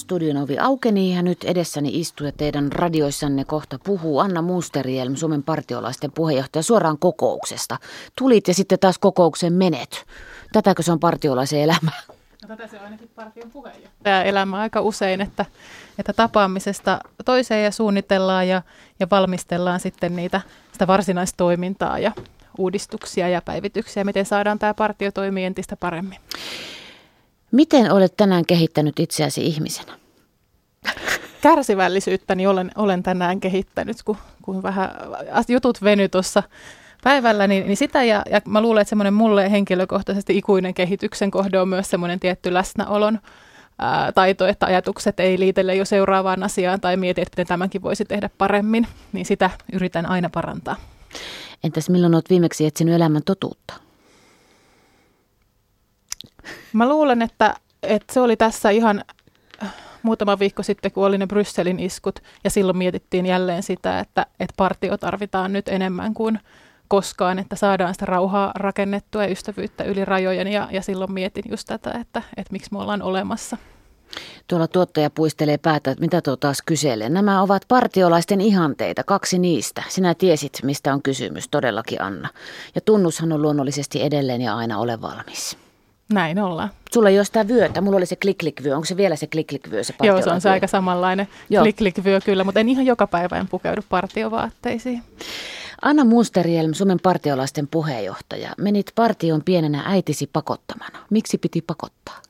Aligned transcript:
studion 0.00 0.36
ovi 0.36 0.58
aukeni 0.58 1.14
ja 1.14 1.22
nyt 1.22 1.44
edessäni 1.44 2.00
istuu 2.00 2.26
ja 2.26 2.32
teidän 2.32 2.72
radioissanne 2.72 3.44
kohta 3.44 3.78
puhuu 3.84 4.18
Anna 4.18 4.42
Musterielm, 4.42 5.16
Suomen 5.16 5.42
partiolaisten 5.42 6.12
puheenjohtaja, 6.12 6.62
suoraan 6.62 6.98
kokouksesta. 6.98 7.76
Tulit 8.18 8.48
ja 8.48 8.54
sitten 8.54 8.78
taas 8.78 8.98
kokoukseen 8.98 9.52
menet. 9.52 10.06
Tätäkö 10.52 10.82
se 10.82 10.92
on 10.92 11.00
partiolaisen 11.00 11.60
elämä? 11.60 11.90
No, 12.42 12.48
tätä 12.48 12.66
se 12.66 12.76
on 12.76 12.84
ainakin 12.84 13.10
partion 13.14 13.50
puheenjohtaja 13.50 14.22
elämä 14.22 14.58
aika 14.58 14.80
usein, 14.80 15.20
että, 15.20 15.46
että 15.98 16.12
tapaamisesta 16.12 17.00
toiseen 17.24 17.64
ja 17.64 17.70
suunnitellaan 17.70 18.48
ja, 18.48 18.62
ja 19.00 19.06
valmistellaan 19.10 19.80
sitten 19.80 20.16
niitä, 20.16 20.40
sitä 20.72 20.86
varsinaistoimintaa 20.86 21.98
ja 21.98 22.12
uudistuksia 22.58 23.28
ja 23.28 23.42
päivityksiä, 23.42 24.04
miten 24.04 24.26
saadaan 24.26 24.58
tämä 24.58 24.74
partio 24.74 25.12
toimii 25.12 25.44
entistä 25.44 25.76
paremmin. 25.76 26.18
Miten 27.52 27.92
olet 27.92 28.16
tänään 28.16 28.46
kehittänyt 28.46 29.00
itseäsi 29.00 29.46
ihmisenä? 29.46 29.92
Kärsivällisyyttäni 31.42 32.46
olen, 32.46 32.70
olen 32.76 33.02
tänään 33.02 33.40
kehittänyt, 33.40 34.02
kun, 34.04 34.16
kun 34.42 34.62
vähän 34.62 34.90
jutut 35.48 35.82
veny 35.82 36.08
tuossa 36.08 36.42
päivällä, 37.04 37.46
niin, 37.46 37.66
niin 37.66 37.76
sitä 37.76 38.04
ja, 38.04 38.22
ja 38.30 38.40
mä 38.48 38.60
luulen, 38.60 38.80
että 38.80 38.88
semmoinen 38.88 39.14
mulle 39.14 39.50
henkilökohtaisesti 39.50 40.38
ikuinen 40.38 40.74
kehityksen 40.74 41.30
kohde 41.30 41.60
on 41.60 41.68
myös 41.68 41.90
semmoinen 41.90 42.20
tietty 42.20 42.54
läsnäolon 42.54 43.18
ää, 43.78 44.12
taito, 44.12 44.46
että 44.46 44.66
ajatukset 44.66 45.20
ei 45.20 45.38
liitelle 45.38 45.74
jo 45.74 45.84
seuraavaan 45.84 46.42
asiaan 46.42 46.80
tai 46.80 46.96
mieti, 46.96 47.20
että 47.20 47.32
miten 47.32 47.46
tämänkin 47.46 47.82
voisi 47.82 48.04
tehdä 48.04 48.30
paremmin, 48.38 48.86
niin 49.12 49.26
sitä 49.26 49.50
yritän 49.72 50.06
aina 50.06 50.30
parantaa. 50.30 50.76
Entäs 51.64 51.90
milloin 51.90 52.14
olet 52.14 52.30
viimeksi 52.30 52.66
etsinyt 52.66 52.94
elämän 52.94 53.22
totuutta? 53.24 53.89
Mä 56.72 56.88
luulen, 56.88 57.22
että, 57.22 57.54
että 57.82 58.14
se 58.14 58.20
oli 58.20 58.36
tässä 58.36 58.70
ihan 58.70 59.04
äh, 59.62 59.74
muutama 60.02 60.38
viikko 60.38 60.62
sitten, 60.62 60.92
kun 60.92 61.06
oli 61.06 61.18
ne 61.18 61.26
Brysselin 61.26 61.80
iskut, 61.80 62.18
ja 62.44 62.50
silloin 62.50 62.78
mietittiin 62.78 63.26
jälleen 63.26 63.62
sitä, 63.62 63.98
että, 64.00 64.26
että 64.40 64.54
partio 64.56 64.98
tarvitaan 64.98 65.52
nyt 65.52 65.68
enemmän 65.68 66.14
kuin 66.14 66.38
koskaan, 66.88 67.38
että 67.38 67.56
saadaan 67.56 67.94
sitä 67.94 68.06
rauhaa 68.06 68.52
rakennettua 68.54 69.24
ja 69.24 69.30
ystävyyttä 69.30 69.84
yli 69.84 70.04
rajojen, 70.04 70.48
ja, 70.48 70.68
ja 70.70 70.82
silloin 70.82 71.12
mietin 71.12 71.44
just 71.50 71.66
tätä, 71.66 71.92
että, 72.00 72.22
että 72.36 72.52
miksi 72.52 72.72
me 72.72 72.78
ollaan 72.78 73.02
olemassa. 73.02 73.56
Tuolla 74.48 74.68
tuottaja 74.68 75.10
puistelee 75.10 75.58
päätä, 75.58 75.90
että 75.90 76.00
mitä 76.00 76.20
tuo 76.22 76.36
taas 76.36 76.62
kyselee. 76.66 77.08
Nämä 77.08 77.42
ovat 77.42 77.62
partiolaisten 77.68 78.40
ihanteita, 78.40 79.04
kaksi 79.04 79.38
niistä. 79.38 79.82
Sinä 79.88 80.14
tiesit, 80.14 80.58
mistä 80.62 80.94
on 80.94 81.02
kysymys, 81.02 81.48
todellakin 81.48 82.02
Anna. 82.02 82.28
Ja 82.74 82.80
tunnushan 82.80 83.32
on 83.32 83.42
luonnollisesti 83.42 84.02
edelleen 84.02 84.40
ja 84.40 84.56
aina 84.56 84.78
ole 84.78 85.00
valmis. 85.00 85.58
Näin 86.12 86.38
ollaan. 86.38 86.70
Sulla 86.92 87.08
ei 87.08 87.18
ole 87.18 87.24
sitä 87.24 87.48
vyötä. 87.48 87.80
Mulla 87.80 87.96
oli 87.96 88.06
se 88.06 88.16
kliklikvyö. 88.16 88.74
Onko 88.74 88.84
se 88.84 88.96
vielä 88.96 89.16
se 89.16 89.26
kliklikvyö? 89.26 89.84
Se 89.84 89.94
Joo, 90.02 90.22
se 90.22 90.30
on 90.30 90.40
se 90.40 90.50
aika 90.50 90.66
samanlainen 90.66 91.28
kliklikvyö 91.60 92.20
kyllä, 92.24 92.44
mutta 92.44 92.60
en 92.60 92.68
ihan 92.68 92.86
joka 92.86 93.06
päivä 93.06 93.36
en 93.36 93.48
pukeudu 93.48 93.80
partiovaatteisiin. 93.88 95.02
Anna 95.82 96.04
Musterielm, 96.04 96.74
Suomen 96.74 97.00
partiolaisten 97.02 97.68
puheenjohtaja. 97.68 98.50
Menit 98.58 98.92
partion 98.94 99.42
pienenä 99.44 99.82
äitisi 99.86 100.30
pakottamana. 100.32 100.98
Miksi 101.10 101.38
piti 101.38 101.62
pakottaa? 101.62 102.20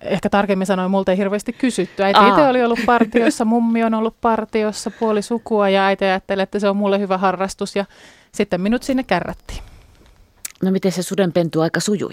Ehkä 0.00 0.30
tarkemmin 0.30 0.66
sanoen, 0.66 0.90
multa 0.90 1.12
ei 1.12 1.18
hirveästi 1.18 1.52
kysytty. 1.52 2.02
Äiti 2.02 2.28
itse 2.28 2.42
oli 2.42 2.64
ollut 2.64 2.78
partiossa, 2.86 3.44
mummi 3.44 3.84
on 3.84 3.94
ollut 3.94 4.14
partiossa, 4.20 4.90
puoli 4.90 5.22
sukua 5.22 5.68
ja 5.68 5.86
äiti 5.86 6.04
ajatteli, 6.04 6.42
että 6.42 6.58
se 6.58 6.68
on 6.68 6.76
mulle 6.76 6.98
hyvä 6.98 7.18
harrastus 7.18 7.76
ja 7.76 7.84
sitten 8.32 8.60
minut 8.60 8.82
sinne 8.82 9.02
kärrättiin. 9.02 9.67
No 10.62 10.70
miten 10.70 10.92
se 10.92 11.02
sudenpentu 11.02 11.60
aika 11.60 11.80
sujui? 11.80 12.10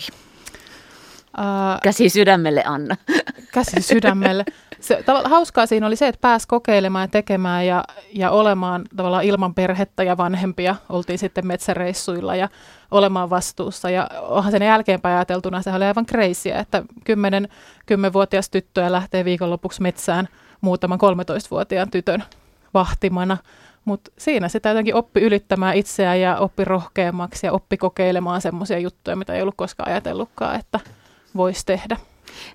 Uh, 1.38 1.82
käsi 1.84 2.10
sydämelle, 2.10 2.64
Anna. 2.66 2.96
Käsi 3.54 3.82
sydämelle. 3.82 4.46
Se, 4.80 5.04
tavallaan 5.06 5.32
hauskaa 5.32 5.66
siinä 5.66 5.88
oli 5.88 5.96
se, 5.96 6.08
että 6.08 6.22
pääsi 6.22 6.48
kokeilemaan 6.48 7.04
ja 7.04 7.08
tekemään 7.08 7.66
ja, 7.66 7.84
ja 8.14 8.32
olemaan 8.32 8.86
tavallaan 8.96 9.24
ilman 9.24 9.54
perhettä 9.54 10.04
ja 10.04 10.18
vanhempia. 10.18 10.76
Oltiin 10.90 11.20
sitten 11.20 11.48
metsäreissuilla 11.48 12.36
ja 12.36 12.50
olemaan 12.92 13.30
vastuussa. 13.30 13.90
Ja 13.90 14.10
onhan 14.22 14.52
sen 14.52 14.62
jälkeenpäin 14.62 15.16
ajateltuna, 15.16 15.62
se 15.62 15.72
oli 15.74 15.86
aivan 15.86 16.06
kreisiä, 16.06 16.60
että 16.60 16.84
10, 17.04 17.48
10-vuotias 17.92 18.50
tyttö 18.50 18.92
lähtee 18.92 19.26
viikonlopuksi 19.26 19.82
metsään 19.82 20.28
muutaman 20.62 21.00
13-vuotiaan 21.00 21.92
tytön 21.92 22.24
vahtimana– 22.74 23.38
mutta 23.86 24.12
siinä 24.18 24.50
sitä 24.50 24.70
jotenkin 24.70 24.96
oppi 24.96 25.22
ylittämään 25.22 25.76
itseään 25.76 26.22
ja 26.22 26.38
oppi 26.38 26.66
rohkeammaksi 26.66 27.46
ja 27.46 27.52
oppi 27.52 27.78
kokeilemaan 27.78 28.42
semmoisia 28.42 28.80
juttuja, 28.80 29.16
mitä 29.16 29.34
ei 29.34 29.42
ollut 29.42 29.56
koskaan 29.58 29.90
ajatellutkaan, 29.90 30.60
että 30.60 30.80
voisi 31.36 31.66
tehdä. 31.66 31.98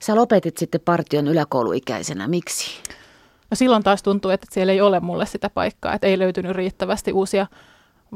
Sä 0.01 0.17
lopetit 0.17 0.57
sitten 0.57 0.81
partion 0.85 1.29
yläkouluikäisenä. 1.29 2.29
Miksi? 2.29 2.83
No 3.51 3.55
silloin 3.55 3.83
taas 3.83 4.03
tuntuu, 4.03 4.31
että 4.31 4.47
siellä 4.51 4.73
ei 4.73 4.81
ole 4.81 5.01
mulle 5.01 5.27
sitä 5.27 5.51
paikkaa, 5.51 5.95
että 5.95 6.07
ei 6.07 6.19
löytynyt 6.19 6.53
riittävästi 6.53 7.13
uusia 7.13 7.47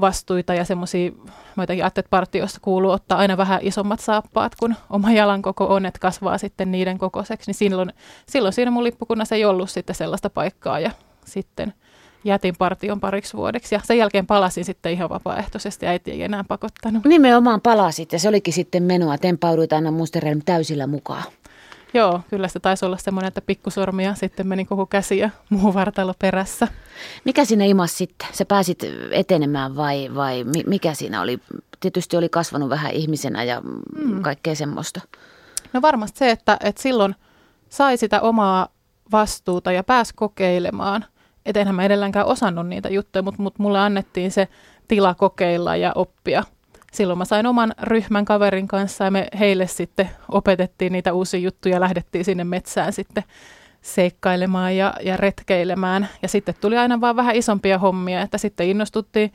vastuita 0.00 0.54
ja 0.54 0.64
semmoisia, 0.64 1.10
mä 1.56 1.62
jotenkin 1.62 1.84
ajattelin, 1.84 2.04
että 2.04 2.10
partiossa 2.10 2.60
kuuluu 2.62 2.90
ottaa 2.90 3.18
aina 3.18 3.36
vähän 3.36 3.60
isommat 3.62 4.00
saappaat, 4.00 4.54
kun 4.54 4.74
oma 4.90 5.12
jalan 5.12 5.42
koko 5.42 5.66
on, 5.66 5.86
että 5.86 6.00
kasvaa 6.00 6.38
sitten 6.38 6.72
niiden 6.72 6.98
kokoiseksi, 6.98 7.48
niin 7.48 7.54
silloin, 7.54 7.92
silloin 8.28 8.52
siinä 8.52 8.70
mun 8.70 8.84
lippukunnassa 8.84 9.34
ei 9.34 9.44
ollut 9.44 9.70
sitten 9.70 9.94
sellaista 9.94 10.30
paikkaa 10.30 10.80
ja 10.80 10.90
sitten– 11.24 11.74
jätin 12.24 12.54
partion 12.58 13.00
pariksi 13.00 13.36
vuodeksi 13.36 13.74
ja 13.74 13.80
sen 13.84 13.98
jälkeen 13.98 14.26
palasin 14.26 14.64
sitten 14.64 14.92
ihan 14.92 15.08
vapaaehtoisesti, 15.08 15.86
äiti 15.86 16.10
ei 16.10 16.22
enää 16.22 16.44
pakottanut. 16.44 17.04
Nimenomaan 17.04 17.60
palasit 17.60 18.12
ja 18.12 18.18
se 18.18 18.28
olikin 18.28 18.54
sitten 18.54 18.82
menoa, 18.82 19.18
tempauduit 19.18 19.72
aina 19.72 19.90
Musterelm 19.90 20.42
täysillä 20.44 20.86
mukaan. 20.86 21.22
Joo, 21.94 22.20
kyllä 22.30 22.48
se 22.48 22.60
taisi 22.60 22.84
olla 22.84 22.96
semmoinen, 22.96 23.28
että 23.28 23.40
pikkusormia 23.40 24.14
sitten 24.14 24.46
meni 24.46 24.64
koko 24.64 24.86
käsi 24.86 25.18
ja 25.18 25.30
muu 25.50 25.74
vartalo 25.74 26.14
perässä. 26.18 26.68
Mikä 27.24 27.44
sinne 27.44 27.66
imas 27.66 27.98
sitten? 27.98 28.28
Sä 28.32 28.44
pääsit 28.44 28.78
etenemään 29.10 29.76
vai, 29.76 30.14
vai 30.14 30.44
mikä 30.66 30.94
siinä 30.94 31.20
oli? 31.20 31.38
Tietysti 31.80 32.16
oli 32.16 32.28
kasvanut 32.28 32.68
vähän 32.68 32.92
ihmisenä 32.92 33.44
ja 33.44 33.60
mm. 33.60 34.22
kaikkea 34.22 34.54
semmoista. 34.54 35.00
No 35.72 35.82
varmasti 35.82 36.18
se, 36.18 36.30
että, 36.30 36.56
että 36.64 36.82
silloin 36.82 37.14
sai 37.68 37.96
sitä 37.96 38.20
omaa 38.20 38.68
vastuuta 39.12 39.72
ja 39.72 39.84
pääsi 39.84 40.12
kokeilemaan– 40.16 41.04
et 41.46 41.56
enhän 41.56 41.74
mä 41.74 41.84
edelläänkään 41.84 42.26
osannut 42.26 42.66
niitä 42.66 42.88
juttuja, 42.88 43.22
mutta 43.22 43.42
mut 43.42 43.58
mulle 43.58 43.78
annettiin 43.78 44.30
se 44.30 44.48
tila 44.88 45.14
kokeilla 45.14 45.76
ja 45.76 45.92
oppia. 45.94 46.44
Silloin 46.92 47.18
mä 47.18 47.24
sain 47.24 47.46
oman 47.46 47.74
ryhmän 47.82 48.24
kaverin 48.24 48.68
kanssa 48.68 49.04
ja 49.04 49.10
me 49.10 49.28
heille 49.38 49.66
sitten 49.66 50.10
opetettiin 50.28 50.92
niitä 50.92 51.12
uusia 51.12 51.40
juttuja 51.40 51.74
ja 51.74 51.80
lähdettiin 51.80 52.24
sinne 52.24 52.44
metsään 52.44 52.92
sitten 52.92 53.24
seikkailemaan 53.82 54.76
ja, 54.76 54.94
ja 55.02 55.16
retkeilemään. 55.16 56.08
Ja 56.22 56.28
sitten 56.28 56.54
tuli 56.60 56.78
aina 56.78 57.00
vaan 57.00 57.16
vähän 57.16 57.36
isompia 57.36 57.78
hommia, 57.78 58.22
että 58.22 58.38
sitten 58.38 58.68
innostuttiin 58.68 59.32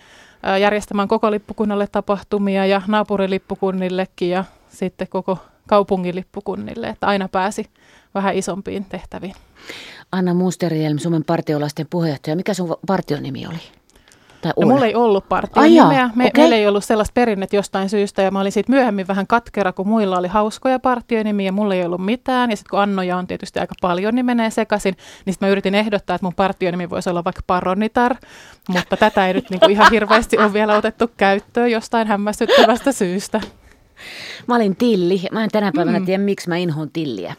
järjestämään 0.62 1.08
koko 1.08 1.32
lippukunnalle 1.32 1.88
tapahtumia 1.92 2.66
ja 2.66 2.82
naapurilippukunnillekin 2.88 4.30
ja 4.30 4.44
sitten 4.70 5.08
koko 5.08 5.38
kaupungin 5.70 6.16
lippukunnille, 6.16 6.88
että 6.88 7.08
aina 7.08 7.28
pääsi 7.28 7.66
vähän 8.16 8.36
isompiin 8.36 8.86
tehtäviin. 8.86 9.36
Anna 10.12 10.34
Musterielm, 10.34 10.98
Suomen 10.98 11.24
partiolaisten 11.24 11.88
puheenjohtaja. 11.90 12.36
Mikä 12.36 12.54
sun 12.54 12.76
partionimi 12.88 13.48
oli? 13.48 13.60
Tai 14.42 14.54
no, 14.60 14.68
mulla 14.68 14.86
ei 14.86 14.96
ollut 14.96 15.30
partionimeä. 15.30 16.10
Me, 16.16 16.26
okay. 16.26 16.42
Meillä 16.42 16.56
ei 16.56 16.68
ollut 16.68 16.84
sellaista 16.84 17.14
perinnettä 17.14 17.56
jostain 17.56 17.90
syystä 17.90 18.22
ja 18.22 18.32
mä 18.32 18.40
olin 18.40 18.52
siitä 18.52 18.72
myöhemmin 18.72 19.08
vähän 19.08 19.28
katkera, 19.28 19.74
kun 19.74 19.88
muilla 19.88 20.18
oli 20.18 20.28
hauskoja 20.28 20.80
partionimiä 20.80 21.46
ja 21.46 21.52
mulla 21.52 21.76
ei 21.76 21.86
ollut 21.86 22.06
mitään. 22.06 22.50
Ja 22.50 22.58
sitten 22.58 22.70
kun 22.70 22.80
Annoja 22.80 23.18
on 23.18 23.28
tietysti 23.28 23.60
aika 23.60 23.76
paljon, 23.82 24.16
niin 24.16 24.26
menee 24.26 24.50
sekaisin. 24.50 24.96
Niin 25.26 25.34
sitten 25.34 25.48
mä 25.48 25.52
yritin 25.52 25.76
ehdottaa, 25.76 26.16
että 26.16 26.26
mun 26.26 26.36
partionimi 26.36 26.90
voisi 26.90 27.10
olla 27.10 27.24
vaikka 27.24 27.42
Paronitar, 27.48 28.16
mutta 28.68 28.98
tätä 28.98 29.28
ei 29.28 29.34
nyt 29.34 29.50
niinku 29.50 29.66
ihan 29.70 29.92
hirveästi 29.92 30.38
ole 30.38 30.54
vielä 30.54 30.76
otettu 30.78 31.12
käyttöön 31.18 31.72
jostain 31.72 32.08
hämmästyttävästä 32.08 32.92
syystä. 32.92 33.42
Mä 34.48 34.56
olin 34.56 34.76
Tilli. 34.76 35.22
Mä 35.32 35.44
en 35.44 35.50
tänä 35.50 35.72
päivänä 35.76 36.00
mm. 36.00 36.06
tiedä, 36.06 36.24
miksi 36.24 36.50
mä 36.50 36.58
inhoon 36.58 36.92
Tilliä. 36.92 37.36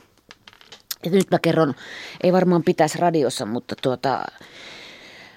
Ja 1.05 1.11
nyt 1.11 1.31
mä 1.31 1.39
kerron, 1.39 1.75
ei 2.23 2.33
varmaan 2.33 2.63
pitäisi 2.63 2.99
radiossa, 2.99 3.47
mutta 3.47 3.75
tuota, 3.83 4.25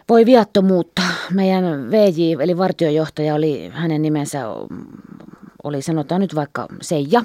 voi 0.10 0.26
viattomuutta. 0.26 1.02
Meidän 1.32 1.92
VJ, 1.92 2.44
eli 2.44 2.58
vartiojohtaja, 2.58 3.36
oli, 3.36 3.70
hänen 3.74 4.02
nimensä 4.02 4.40
oli 5.64 5.82
sanotaan 5.82 6.22
nyt 6.22 6.36
vaikka 6.36 6.68
Seija. 6.82 7.24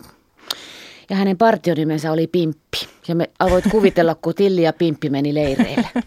Ja 1.10 1.16
hänen 1.16 1.38
partionimensä 1.38 2.12
oli 2.12 2.26
Pimppi. 2.26 2.88
Ja 3.08 3.14
me 3.14 3.30
voit 3.50 3.64
kuvitella, 3.70 4.14
kun 4.14 4.34
Tilli 4.34 4.62
ja 4.62 4.72
Pimppi 4.72 5.10
meni 5.10 5.34
leireille. 5.34 5.88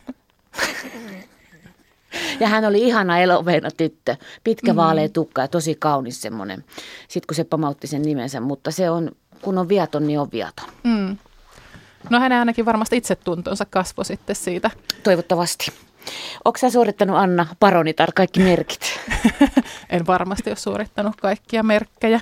Ja 2.40 2.48
hän 2.48 2.66
oli 2.66 2.82
ihana 2.82 3.20
eloveena 3.20 3.72
tyttö, 3.72 4.16
pitkä 4.44 4.74
mm. 4.74 4.78
vaalea 4.78 5.10
tukka 5.10 5.42
ja 5.42 5.48
tosi 5.48 5.76
kaunis 5.80 6.22
semmoinen. 6.22 6.64
Sitten 7.08 7.28
kun 7.28 7.36
se 7.36 7.44
pamautti 7.44 7.88
sen 7.88 8.02
nimensä, 8.02 8.40
mutta 8.40 8.72
se 8.72 8.90
on, 8.90 9.12
kun 9.42 9.58
on 9.58 9.70
viaton, 9.70 10.08
niin 10.08 10.20
on 10.20 10.30
viaton. 10.32 10.70
Mm. 10.84 11.18
No 12.10 12.20
hänen 12.20 12.40
ainakin 12.40 12.66
varmasti 12.66 12.98
itsetuntonsa 12.98 13.66
kasvoi 13.66 14.06
sitten 14.06 14.36
siitä. 14.36 14.72
Toivottavasti. 15.04 15.72
Onko 16.46 16.58
sä 16.58 16.70
suorittanut 16.70 17.18
Anna 17.18 17.46
Paronitar 17.60 18.12
kaikki 18.16 18.40
merkit? 18.40 19.00
en 19.90 20.08
varmasti 20.08 20.50
ole 20.50 20.58
suorittanut 20.58 21.16
kaikkia 21.22 21.64
merkkejä. 21.64 22.20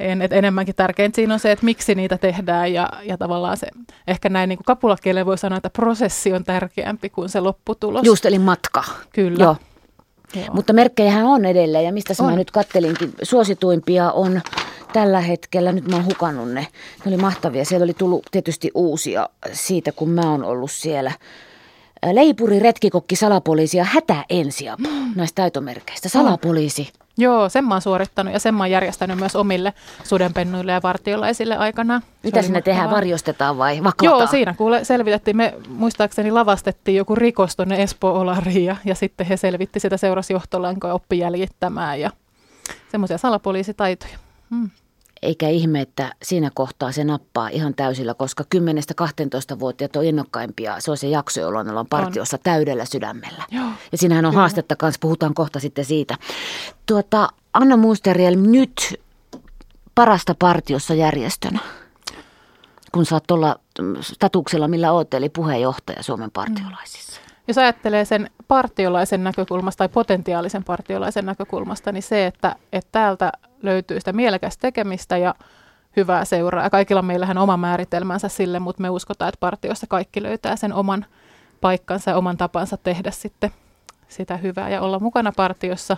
En, 0.00 0.22
et 0.22 0.32
enemmänkin 0.32 0.74
tärkeintä 0.74 1.16
siinä 1.16 1.34
on 1.34 1.40
se, 1.40 1.52
että 1.52 1.64
miksi 1.64 1.94
niitä 1.94 2.18
tehdään 2.18 2.72
ja, 2.72 2.88
ja 3.02 3.18
tavallaan 3.18 3.56
se, 3.56 3.66
ehkä 4.06 4.28
näin 4.28 4.48
niin 4.48 4.58
kuin 4.66 5.26
voi 5.26 5.38
sanoa, 5.38 5.56
että 5.56 5.70
prosessi 5.70 6.32
on 6.32 6.44
tärkeämpi 6.44 7.10
kuin 7.10 7.28
se 7.28 7.40
lopputulos. 7.40 8.04
Just 8.04 8.26
eli 8.26 8.38
matka. 8.38 8.84
Kyllä. 9.12 9.44
Joo. 9.44 9.56
Joo. 10.34 10.44
Mutta 10.52 10.72
merkkejähän 10.72 11.24
on 11.24 11.44
edelleen 11.44 11.84
ja 11.84 11.92
mistä 11.92 12.14
mä 12.22 12.36
nyt 12.36 12.50
kattelinkin, 12.50 13.14
suosituimpia 13.22 14.12
on 14.12 14.40
tällä 14.92 15.20
hetkellä, 15.20 15.72
nyt 15.72 15.88
mä 15.88 15.96
oon 15.96 16.04
hukannut 16.04 16.48
ne, 16.48 16.60
ne 16.60 17.06
oli 17.06 17.16
mahtavia. 17.16 17.64
Siellä 17.64 17.84
oli 17.84 17.94
tullut 17.94 18.26
tietysti 18.30 18.70
uusia 18.74 19.28
siitä, 19.52 19.92
kun 19.92 20.10
mä 20.10 20.30
oon 20.30 20.44
ollut 20.44 20.70
siellä. 20.70 21.12
Leipuri, 22.12 22.58
retkikokki, 22.58 23.16
salapoliisi 23.16 23.76
ja 23.76 23.84
hätäensiapu 23.84 24.88
mm. 24.88 25.12
näistä 25.16 25.42
taitomerkeistä. 25.42 26.08
Salapoliisi. 26.08 26.88
Joo, 27.20 27.48
sen 27.48 27.64
mä 27.64 27.74
oon 27.74 27.82
suorittanut 27.82 28.32
ja 28.32 28.40
sen 28.40 28.54
mä 28.54 28.62
oon 28.62 28.70
järjestänyt 28.70 29.18
myös 29.18 29.36
omille 29.36 29.72
sudenpennuille 30.04 30.72
ja 30.72 30.80
vartiolaisille 30.82 31.56
aikana. 31.56 32.02
Mitä 32.22 32.42
sinne 32.42 32.62
tehdään, 32.62 32.90
varjostetaan 32.90 33.58
vai 33.58 33.84
vaklataan? 33.84 34.20
Joo, 34.20 34.26
siinä 34.26 34.54
kuule 34.54 34.84
selvitettiin, 34.84 35.36
me 35.36 35.54
muistaakseni 35.68 36.30
lavastettiin 36.30 36.96
joku 36.96 37.14
rikos 37.14 37.56
tuonne 37.56 37.82
Espoo-Olariin 37.82 38.64
ja, 38.64 38.76
ja 38.84 38.94
sitten 38.94 39.26
he 39.26 39.36
selvitti 39.36 39.80
sitä 39.80 39.96
seurasi 39.96 40.32
johtolankoa 40.32 40.92
oppi 40.92 41.18
jäljittämään 41.18 42.00
ja 42.00 42.10
semmoisia 42.90 43.18
salapoliisitaitoja. 43.18 44.18
Hmm. 44.50 44.70
Eikä 45.22 45.48
ihme, 45.48 45.80
että 45.80 46.14
siinä 46.22 46.50
kohtaa 46.54 46.92
se 46.92 47.04
nappaa 47.04 47.48
ihan 47.48 47.74
täysillä, 47.74 48.14
koska 48.14 48.44
10-12-vuotiaat 48.54 49.96
on 49.96 50.04
innokkaimpia. 50.04 50.80
Se 50.80 50.90
on 50.90 50.96
se 50.96 51.08
jakso, 51.08 51.40
jolloin 51.40 51.70
ollaan 51.70 51.86
partiossa 51.86 52.36
on. 52.36 52.40
täydellä 52.42 52.84
sydämellä. 52.84 53.44
Joo, 53.50 53.70
ja 53.92 53.98
siinähän 53.98 54.24
on 54.24 54.30
kyllä. 54.30 54.40
haastetta 54.40 54.76
kanssa, 54.76 54.98
puhutaan 55.00 55.34
kohta 55.34 55.60
sitten 55.60 55.84
siitä. 55.84 56.16
Tuota, 56.86 57.28
Anna 57.54 57.76
Musteriel, 57.76 58.36
nyt 58.36 59.00
parasta 59.94 60.34
partiossa 60.38 60.94
järjestönä, 60.94 61.58
kun 62.92 63.06
saat 63.06 63.30
olla 63.30 63.60
statuksella, 64.00 64.68
millä 64.68 64.92
oot, 64.92 65.14
eli 65.14 65.28
puheenjohtaja 65.28 66.02
Suomen 66.02 66.30
partiolaisissa. 66.30 67.20
Mm. 67.20 67.27
Jos 67.48 67.58
ajattelee 67.58 68.04
sen 68.04 68.30
partiolaisen 68.48 69.24
näkökulmasta 69.24 69.78
tai 69.78 69.88
potentiaalisen 69.88 70.64
partiolaisen 70.64 71.26
näkökulmasta, 71.26 71.92
niin 71.92 72.02
se, 72.02 72.26
että, 72.26 72.56
että 72.72 72.88
täältä 72.92 73.32
löytyy 73.62 74.00
sitä 74.00 74.12
mielekästä 74.12 74.60
tekemistä 74.60 75.16
ja 75.16 75.34
hyvää 75.96 76.24
seuraa. 76.24 76.70
Kaikilla 76.70 77.02
meillähän 77.02 77.38
oma 77.38 77.56
määritelmänsä 77.56 78.28
sille, 78.28 78.58
mutta 78.58 78.82
me 78.82 78.90
uskotaan, 78.90 79.28
että 79.28 79.40
partiossa 79.40 79.86
kaikki 79.86 80.22
löytää 80.22 80.56
sen 80.56 80.72
oman 80.72 81.06
paikkansa 81.60 82.10
ja 82.10 82.16
oman 82.16 82.36
tapansa 82.36 82.76
tehdä 82.76 83.10
sitten 83.10 83.50
sitä 84.08 84.36
hyvää 84.36 84.68
ja 84.68 84.80
olla 84.80 84.98
mukana 84.98 85.32
partiossa. 85.36 85.96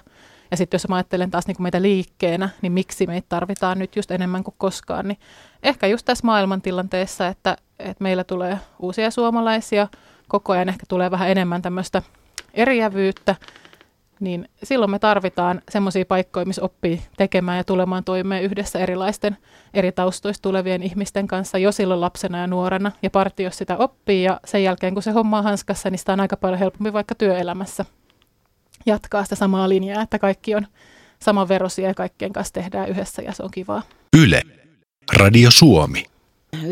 Ja 0.51 0.57
sitten 0.57 0.79
jos 0.79 0.89
mä 0.89 0.97
ajattelen 0.97 1.31
taas 1.31 1.47
niin 1.47 1.57
kuin 1.57 1.65
meitä 1.65 1.83
liikkeenä, 1.83 2.49
niin 2.63 2.73
miksi 2.73 3.07
meitä 3.07 3.27
tarvitaan 3.29 3.79
nyt 3.79 3.97
just 3.97 4.11
enemmän 4.11 4.45
kuin 4.45 4.55
koskaan, 4.59 5.09
niin 5.09 5.19
ehkä 5.63 5.87
just 5.87 6.07
tässä 6.07 6.27
maailmantilanteessa, 6.27 7.29
että, 7.29 7.57
että 7.79 8.03
meillä 8.03 8.25
tulee 8.25 8.59
uusia 8.79 9.11
suomalaisia, 9.11 9.89
koko 10.31 10.53
ajan 10.53 10.69
ehkä 10.69 10.87
tulee 10.89 11.11
vähän 11.11 11.31
enemmän 11.31 11.63
tämmöistä 11.63 12.03
eriävyyttä, 12.55 13.37
niin 14.21 14.49
silloin 14.63 14.91
me 14.91 14.99
tarvitaan 14.99 15.63
semmoisia 15.69 16.05
paikkoja, 16.05 16.47
missä 16.47 16.63
oppii 16.63 17.03
tekemään 17.17 17.59
ja 17.59 17.65
tulemaan 17.65 18.05
toimeen 18.05 18.43
yhdessä 18.43 18.79
erilaisten 18.79 19.37
eri 19.75 19.93
taustoista 19.93 20.43
tulevien 20.43 20.83
ihmisten 20.83 21.27
kanssa 21.27 21.59
jo 21.59 21.73
silloin 21.73 22.01
lapsena 22.01 22.39
ja 22.39 22.47
nuorena. 22.47 22.93
Ja 23.03 23.11
partio 23.11 23.51
sitä 23.51 23.77
oppii 23.77 24.23
ja 24.23 24.41
sen 24.45 24.65
jälkeen 24.65 24.95
kun 24.95 25.03
se 25.03 25.11
homma 25.11 25.39
on 25.39 25.45
hanskassa, 25.45 25.91
niin 25.91 25.99
sitä 25.99 26.13
on 26.13 26.21
aika 26.21 26.37
paljon 26.37 26.59
helpompi 26.59 26.93
vaikka 26.93 27.15
työelämässä 27.15 27.85
jatkaa 28.87 29.25
sitä 29.25 29.35
samaa 29.35 29.69
linjaa, 29.69 30.03
että 30.03 30.19
kaikki 30.19 30.55
on 30.55 30.67
samanverosia 31.23 31.89
ja 31.89 31.95
kaikkien 31.95 32.33
kanssa 32.33 32.55
tehdään 32.55 32.89
yhdessä 32.89 33.23
ja 33.23 33.33
se 33.33 33.43
on 33.43 33.51
kivaa. 33.51 33.83
Yle. 34.17 34.43
Radio 35.17 35.51
Suomi. 35.51 36.10
19.18 36.57 36.63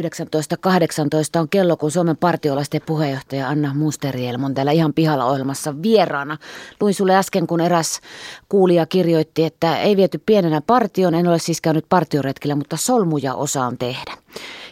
on 1.40 1.48
kello, 1.48 1.76
kun 1.76 1.90
Suomen 1.90 2.16
partiolaisten 2.16 2.80
puheenjohtaja 2.86 3.48
Anna 3.48 3.74
Musterielm 3.74 4.44
on 4.44 4.54
täällä 4.54 4.72
ihan 4.72 4.94
pihalla 4.94 5.24
ohjelmassa 5.24 5.82
vieraana. 5.82 6.36
Luin 6.80 6.94
sulle 6.94 7.16
äsken, 7.16 7.46
kun 7.46 7.60
eräs 7.60 8.00
kuulija 8.48 8.86
kirjoitti, 8.86 9.44
että 9.44 9.78
ei 9.78 9.96
viety 9.96 10.22
pienenä 10.26 10.60
partioon, 10.60 11.14
en 11.14 11.28
ole 11.28 11.38
siis 11.38 11.60
käynyt 11.60 11.84
partioretkillä, 11.88 12.54
mutta 12.54 12.76
solmuja 12.76 13.34
osaan 13.34 13.78
tehdä. 13.78 14.12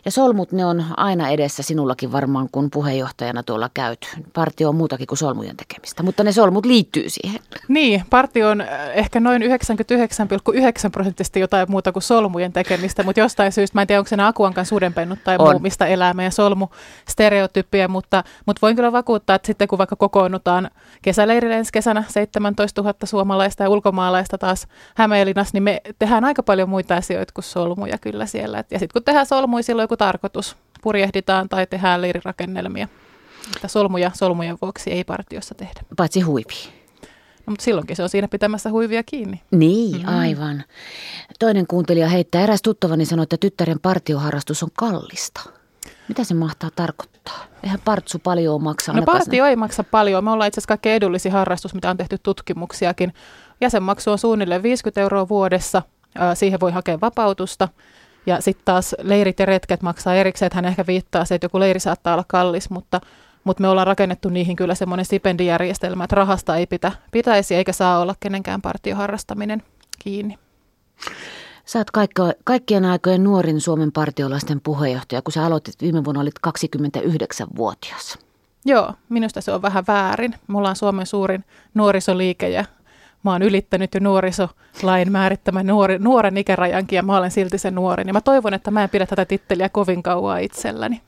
Ja 0.07 0.13
solmut 0.13 0.53
ne 0.53 0.65
on 0.65 0.85
aina 0.97 1.29
edessä 1.29 1.63
sinullakin 1.63 2.13
varmaan, 2.13 2.49
kun 2.53 2.71
puheenjohtajana 2.71 3.43
tuolla 3.43 3.71
käyt. 3.75 4.19
Partio 4.33 4.69
on 4.69 4.77
muutakin 4.77 5.07
kuin 5.07 5.19
solmujen 5.19 5.57
tekemistä, 5.57 6.03
mutta 6.03 6.25
ne 6.25 6.33
solmut 6.33 6.67
liittyy 6.67 7.05
siihen. 7.11 7.41
Niin, 7.69 8.03
partio 8.11 8.49
on 8.49 8.61
äh, 8.61 8.69
ehkä 8.95 9.21
noin 9.21 9.43
99,9 9.43 9.49
prosenttisesti 10.93 11.41
jotain 11.41 11.71
muuta 11.71 11.93
kuin 11.93 12.03
solmujen 12.03 12.53
tekemistä, 12.53 13.03
mutta 13.03 13.21
jostain 13.21 13.53
syystä, 13.53 13.79
mä 13.79 13.83
en 13.83 13.87
tiedä 13.87 14.01
onko 14.01 14.09
se 14.09 14.17
Akuankan 14.23 14.67
sudenpennut 14.67 15.19
tai 15.25 15.37
on. 15.39 15.51
muu, 15.51 15.59
mistä 15.59 15.87
elää 15.87 16.15
meidän 16.15 16.33
solmu 16.33 16.69
stereotypia, 17.09 17.89
mutta, 17.89 18.25
mutta 18.47 18.61
voin 18.63 18.77
kyllä 18.77 18.93
vakuuttaa, 18.93 19.37
että 19.37 19.47
sitten 19.47 19.69
kun 19.69 19.79
vaikka 19.79 19.97
kokoonnutaan 19.97 20.71
kesäleirille 21.03 21.55
ensi 21.55 21.73
kesänä 21.73 22.05
17 22.09 22.83
000 22.83 22.95
suomalaista 23.05 23.63
ja 23.63 23.71
ulkomaalaista 23.71 24.39
taas 24.39 24.67
Hämeenlinnassa, 24.97 25.51
niin 25.53 25.63
me 25.63 25.81
tehdään 25.99 26.25
aika 26.25 26.43
paljon 26.43 26.69
muita 26.69 26.97
asioita 26.97 27.33
kuin 27.35 27.45
solmuja 27.45 27.99
kyllä 27.99 28.27
siellä. 28.27 28.65
Ja 28.71 28.79
sitten 28.79 28.93
kun 28.93 29.05
tehdään 29.05 29.27
solmuja, 29.27 29.63
silloin 29.63 29.89
tarkoitus. 29.97 30.57
Purjehditaan 30.83 31.49
tai 31.49 31.67
tehdään 31.67 32.03
leirirakennelmia. 32.03 32.89
Että 33.57 33.69
solmuja 33.69 34.11
solmujen 34.15 34.59
vuoksi 34.63 34.91
ei 34.91 35.05
partiossa 35.05 35.55
tehdä. 35.55 35.81
Paitsi 35.97 36.21
huivi. 36.21 36.73
No, 37.47 37.51
mutta 37.51 37.65
silloinkin 37.65 37.97
se 37.97 38.03
on 38.03 38.09
siinä 38.09 38.29
pitämässä 38.29 38.71
huivia 38.71 39.03
kiinni. 39.03 39.43
Niin, 39.51 39.97
mm-hmm. 39.97 40.19
aivan. 40.19 40.65
Toinen 41.39 41.67
kuuntelija 41.67 42.09
heittää, 42.09 42.43
eräs 42.43 42.63
tuttavani 42.63 43.05
sanoi, 43.05 43.23
että 43.23 43.37
tyttären 43.37 43.81
partioharrastus 43.81 44.63
on 44.63 44.69
kallista. 44.79 45.41
Mitä 46.09 46.25
se 46.25 46.35
mahtaa 46.35 46.71
tarkoittaa? 46.77 47.47
Eihän 47.63 47.81
partsu 47.85 48.19
paljon 48.19 48.63
maksa. 48.63 48.93
No 48.93 49.03
partio 49.03 49.45
ne. 49.45 49.51
ei 49.51 49.57
maksa 49.57 49.85
paljon. 49.85 50.25
Me 50.25 50.31
ollaan 50.31 50.49
itse 50.49 50.59
asiassa 50.59 50.69
kaikkein 50.69 50.97
edullisin 50.97 51.33
harrastus, 51.33 51.75
mitä 51.75 51.91
on 51.91 51.97
tehty 51.97 52.19
tutkimuksiakin. 52.23 53.15
Jäsenmaksu 53.61 54.11
on 54.11 54.19
suunnilleen 54.19 54.63
50 54.63 55.01
euroa 55.01 55.29
vuodessa. 55.29 55.83
Siihen 56.35 56.61
voi 56.61 56.73
hakea 56.73 57.01
vapautusta. 57.01 57.69
Ja 58.27 58.41
sitten 58.41 58.65
taas 58.65 58.95
leirit 59.03 59.39
ja 59.39 59.47
retket 59.47 59.83
maksaa 59.83 60.15
erikseen, 60.15 60.47
että 60.47 60.57
hän 60.57 60.65
ehkä 60.65 60.87
viittaa 60.87 61.25
se, 61.25 61.35
että 61.35 61.45
joku 61.45 61.61
leiri 61.61 61.81
saattaa 61.81 62.15
olla 62.15 62.25
kallis, 62.29 62.71
mutta, 62.71 63.01
mutta 63.45 63.61
me 63.61 63.69
ollaan 63.69 63.87
rakennettu 63.87 64.29
niihin 64.29 64.57
kyllä 64.57 64.75
semmoinen 64.75 65.05
stipendijärjestelmä, 65.05 66.05
että 66.05 66.17
rahasta 66.17 66.57
ei 66.57 66.67
pitä, 66.67 66.93
pitäisi 67.11 67.55
eikä 67.55 67.73
saa 67.73 67.99
olla 67.99 68.15
kenenkään 68.21 68.63
partioharrastaminen 68.63 69.63
kiinni. 69.99 70.39
Sä 71.65 71.79
oot 71.79 71.91
kaikki, 71.91 72.23
kaikkien 72.45 72.85
aikojen 72.85 73.25
nuorin 73.25 73.61
Suomen 73.61 73.93
partiolaisten 73.93 74.61
puheenjohtaja, 74.61 75.23
kun 75.23 75.33
sä 75.33 75.47
aloitit 75.47 75.75
viime 75.81 76.05
vuonna, 76.05 76.21
olit 76.21 76.35
29-vuotias. 76.47 78.19
Joo, 78.65 78.95
minusta 79.09 79.41
se 79.41 79.53
on 79.53 79.63
vähän 79.63 79.85
väärin. 79.89 80.35
Me 80.47 80.59
ollaan 80.59 80.77
Suomen 80.77 81.07
suurin 81.07 81.45
nuorisoliike 81.75 82.49
ja 82.49 82.65
mä 83.23 83.33
oon 83.33 83.43
ylittänyt 83.43 83.95
jo 83.95 84.01
nuorisolain 84.01 85.13
määrittämän 85.13 85.67
nuori, 85.67 85.99
nuoren 85.99 86.37
ikärajankin 86.37 86.97
ja 86.97 87.03
mä 87.03 87.17
olen 87.17 87.31
silti 87.31 87.59
se 87.59 87.71
nuorin. 87.71 88.07
Ja 88.07 88.13
mä 88.13 88.21
toivon, 88.21 88.55
että 88.55 88.71
mä 88.71 88.83
en 88.83 88.91
pidä 88.91 89.07
tätä 89.07 89.25
titteliä 89.25 89.69
kovin 89.69 90.03
kauan 90.03 90.43
itselläni. 90.43 91.01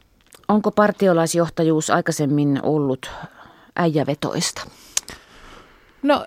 Onko 0.48 0.70
partiolaisjohtajuus 0.70 1.90
aikaisemmin 1.90 2.60
ollut 2.62 3.10
äijävetoista? 3.76 4.62
No 6.02 6.26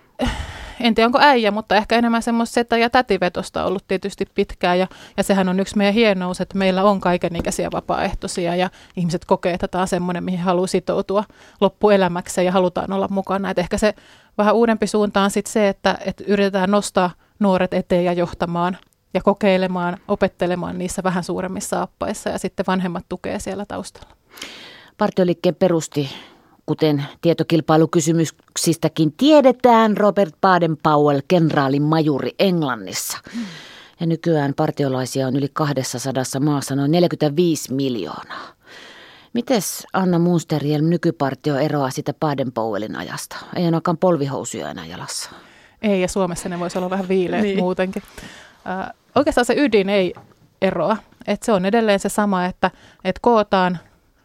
en 0.83 0.95
tiedä 0.95 1.05
onko 1.05 1.19
äijä, 1.21 1.51
mutta 1.51 1.75
ehkä 1.75 1.95
enemmän 1.95 2.21
semmoista 2.21 2.53
setä- 2.53 2.77
ja 2.77 2.89
tätivetosta 2.89 3.65
ollut 3.65 3.83
tietysti 3.87 4.25
pitkään. 4.35 4.79
Ja, 4.79 4.87
ja 5.17 5.23
sehän 5.23 5.49
on 5.49 5.59
yksi 5.59 5.77
meidän 5.77 5.93
hienous, 5.93 6.41
että 6.41 6.57
meillä 6.57 6.83
on 6.83 7.01
kaikenikäisiä 7.01 7.69
vapaaehtoisia 7.73 8.55
ja 8.55 8.69
ihmiset 8.95 9.25
kokee, 9.25 9.53
että 9.53 9.67
tämä 9.67 9.81
on 9.81 9.87
semmoinen, 9.87 10.23
mihin 10.23 10.39
haluaa 10.39 10.67
sitoutua 10.67 11.23
loppuelämäkseen 11.61 12.45
ja 12.45 12.51
halutaan 12.51 12.93
olla 12.93 13.07
mukana. 13.07 13.49
Et 13.49 13.59
ehkä 13.59 13.77
se 13.77 13.93
vähän 14.37 14.55
uudempi 14.55 14.87
suunta 14.87 15.21
on 15.21 15.31
sitten 15.31 15.53
se, 15.53 15.69
että, 15.69 15.97
että 16.05 16.23
yritetään 16.27 16.71
nostaa 16.71 17.11
nuoret 17.39 17.73
eteen 17.73 18.05
ja 18.05 18.13
johtamaan 18.13 18.77
ja 19.13 19.21
kokeilemaan, 19.21 19.97
opettelemaan 20.07 20.77
niissä 20.77 21.03
vähän 21.03 21.23
suuremmissa 21.23 21.81
appaissa 21.81 22.29
ja 22.29 22.39
sitten 22.39 22.65
vanhemmat 22.67 23.05
tukee 23.09 23.39
siellä 23.39 23.65
taustalla. 23.65 24.15
Partioliikkeen 24.97 25.55
perusti 25.55 26.09
Kuten 26.65 27.05
tietokilpailukysymyksistäkin 27.21 29.13
tiedetään, 29.17 29.97
Robert 29.97 30.35
Baden-Powell, 30.35 31.21
kenraalin 31.27 31.81
majuri 31.81 32.31
Englannissa. 32.39 33.17
Ja 33.99 34.07
nykyään 34.07 34.53
partiolaisia 34.53 35.27
on 35.27 35.35
yli 35.35 35.49
200 35.53 36.23
maassa 36.39 36.75
noin 36.75 36.91
45 36.91 37.73
miljoonaa. 37.73 38.47
Mites 39.33 39.87
Anna 39.93 40.19
Munsterjelm 40.19 40.85
nykypartio 40.85 41.57
eroaa 41.57 41.89
sitä 41.89 42.13
Baden-Powellin 42.13 42.97
ajasta? 42.97 43.35
Ei 43.55 43.65
ainakaan 43.65 43.97
polvihousuja 43.97 44.69
enää 44.69 44.85
jalassa. 44.85 45.29
Ei, 45.81 46.01
ja 46.01 46.07
Suomessa 46.07 46.49
ne 46.49 46.59
voisi 46.59 46.77
olla 46.77 46.89
vähän 46.89 47.07
viileät 47.07 47.43
niin. 47.43 47.59
muutenkin. 47.59 48.03
Äh, 48.67 48.93
oikeastaan 49.15 49.45
se 49.45 49.53
ydin 49.57 49.89
ei 49.89 50.13
eroa. 50.61 50.97
Et 51.27 51.43
se 51.43 51.51
on 51.51 51.65
edelleen 51.65 51.99
se 51.99 52.09
sama, 52.09 52.45
että 52.45 52.71
et 53.03 53.19
kootaan 53.19 53.79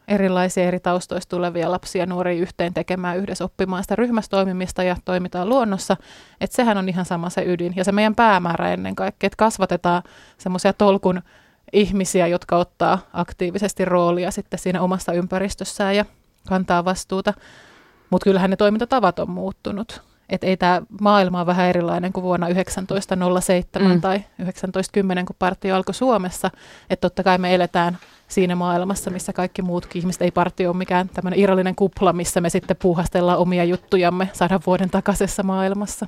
erilaisia 0.09 0.65
eri 0.65 0.81
taustoista 0.81 1.37
tulevia 1.37 1.71
lapsia 1.71 2.07
nuoria 2.07 2.41
yhteen 2.43 2.75
tekemään 2.75 3.17
yhdessä 3.17 3.45
oppimaan 3.45 3.85
sitä 3.85 3.97
ryhmästoimimista 3.97 4.83
ja 4.83 4.97
toimitaan 5.05 5.49
luonnossa. 5.49 5.97
Että 6.41 6.57
sehän 6.57 6.79
on 6.79 6.89
ihan 6.89 7.05
sama 7.05 7.31
se 7.31 7.45
ydin 7.47 7.73
ja 7.77 7.85
se 7.85 7.93
meidän 7.93 8.15
päämäärä 8.15 8.73
ennen 8.73 8.97
kaikkea, 8.97 9.27
että 9.27 9.37
kasvatetaan 9.37 10.03
semmoisia 10.39 10.73
tolkun 10.73 11.23
ihmisiä, 11.73 12.27
jotka 12.27 12.57
ottaa 12.57 12.99
aktiivisesti 13.13 13.85
roolia 13.85 14.31
sitten 14.31 14.59
siinä 14.59 14.83
omassa 14.83 15.13
ympäristössään 15.13 15.97
ja 15.97 16.05
kantaa 16.49 16.85
vastuuta. 16.85 17.33
Mutta 18.11 18.25
kyllähän 18.25 18.51
ne 18.51 18.57
toimintatavat 18.57 19.19
on 19.19 19.31
muuttunut. 19.31 20.03
Että 20.29 20.47
ei 20.47 20.57
tämä 20.57 20.83
maailma 21.01 21.39
ole 21.39 21.47
vähän 21.47 21.67
erilainen 21.67 22.13
kuin 22.13 22.25
vuonna 22.25 22.47
1907 22.47 23.93
mm. 23.93 24.01
tai 24.01 24.19
1910, 24.19 25.27
kun 25.27 25.37
partio 25.39 25.77
alkoi 25.77 25.95
Suomessa. 25.95 26.51
Että 26.91 27.01
totta 27.09 27.23
kai 27.23 27.39
me 27.39 27.55
eletään 27.55 27.99
siinä 28.29 28.57
maailmassa, 28.57 29.11
missä 29.11 29.33
kaikki 29.33 29.63
muutkin 29.63 30.01
ihmiset, 30.01 30.23
ei 30.23 30.31
partio 30.31 30.71
ole 30.71 30.77
mikään 30.77 31.09
tämmöinen 31.09 31.41
irrallinen 31.41 31.75
kupla, 31.75 32.13
missä 32.13 32.41
me 32.41 32.51
sitten 32.51 32.77
puuhastellaan 32.83 33.39
omia 33.39 33.65
juttujamme 33.65 34.29
sadan 34.33 34.61
vuoden 34.67 34.91
takaisessa 34.91 35.43
maailmassa. 35.43 36.07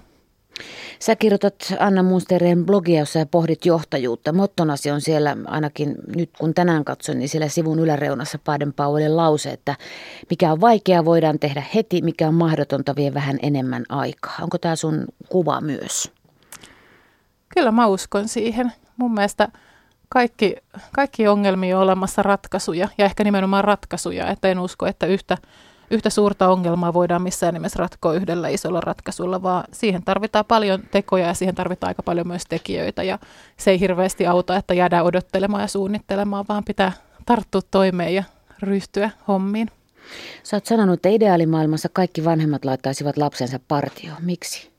Sä 0.98 1.16
kirjoitat 1.16 1.54
Anna 1.78 2.02
Munstereen 2.02 2.66
blogia, 2.66 3.00
jossa 3.00 3.26
pohdit 3.26 3.66
johtajuutta. 3.66 4.32
Mottonasi 4.32 4.90
on 4.90 5.00
siellä 5.00 5.36
ainakin 5.46 5.94
nyt 6.16 6.30
kun 6.38 6.54
tänään 6.54 6.84
katson, 6.84 7.18
niin 7.18 7.28
siellä 7.28 7.48
sivun 7.48 7.78
yläreunassa 7.78 8.38
Baden 8.44 8.72
Powellin 8.72 9.16
lause, 9.16 9.50
että 9.50 9.76
mikä 10.30 10.52
on 10.52 10.60
vaikeaa 10.60 11.04
voidaan 11.04 11.38
tehdä 11.38 11.62
heti, 11.74 12.02
mikä 12.02 12.28
on 12.28 12.34
mahdotonta 12.34 12.96
vie 12.96 13.14
vähän 13.14 13.38
enemmän 13.42 13.84
aikaa. 13.88 14.36
Onko 14.42 14.58
tämä 14.58 14.76
sun 14.76 15.04
kuva 15.28 15.60
myös? 15.60 16.12
Kyllä 17.54 17.72
mä 17.72 17.86
uskon 17.86 18.28
siihen. 18.28 18.72
Mun 18.96 19.14
mielestä 19.14 19.48
kaikki, 20.08 20.56
kaikki 20.92 21.28
ongelmia 21.28 21.76
on 21.76 21.82
olemassa 21.82 22.22
ratkaisuja 22.22 22.88
ja 22.98 23.04
ehkä 23.04 23.24
nimenomaan 23.24 23.64
ratkaisuja, 23.64 24.30
että 24.30 24.48
en 24.48 24.58
usko, 24.58 24.86
että 24.86 25.06
yhtä 25.06 25.38
yhtä 25.90 26.10
suurta 26.10 26.48
ongelmaa 26.48 26.92
voidaan 26.92 27.22
missään 27.22 27.54
nimessä 27.54 27.78
ratkoa 27.78 28.14
yhdellä 28.14 28.48
isolla 28.48 28.80
ratkaisulla, 28.80 29.42
vaan 29.42 29.64
siihen 29.72 30.02
tarvitaan 30.04 30.44
paljon 30.44 30.82
tekoja 30.90 31.26
ja 31.26 31.34
siihen 31.34 31.54
tarvitaan 31.54 31.90
aika 31.90 32.02
paljon 32.02 32.28
myös 32.28 32.42
tekijöitä. 32.48 33.02
Ja 33.02 33.18
se 33.56 33.70
ei 33.70 33.80
hirveästi 33.80 34.26
auta, 34.26 34.56
että 34.56 34.74
jäädään 34.74 35.04
odottelemaan 35.04 35.62
ja 35.62 35.68
suunnittelemaan, 35.68 36.44
vaan 36.48 36.64
pitää 36.64 36.92
tarttua 37.26 37.60
toimeen 37.70 38.14
ja 38.14 38.24
ryhtyä 38.62 39.10
hommiin. 39.28 39.70
Sä 40.42 40.56
oot 40.56 40.66
sanonut, 40.66 40.94
että 40.94 41.08
ideaalimaailmassa 41.08 41.88
kaikki 41.92 42.24
vanhemmat 42.24 42.64
laittaisivat 42.64 43.16
lapsensa 43.16 43.60
partio. 43.68 44.12
Miksi? 44.20 44.77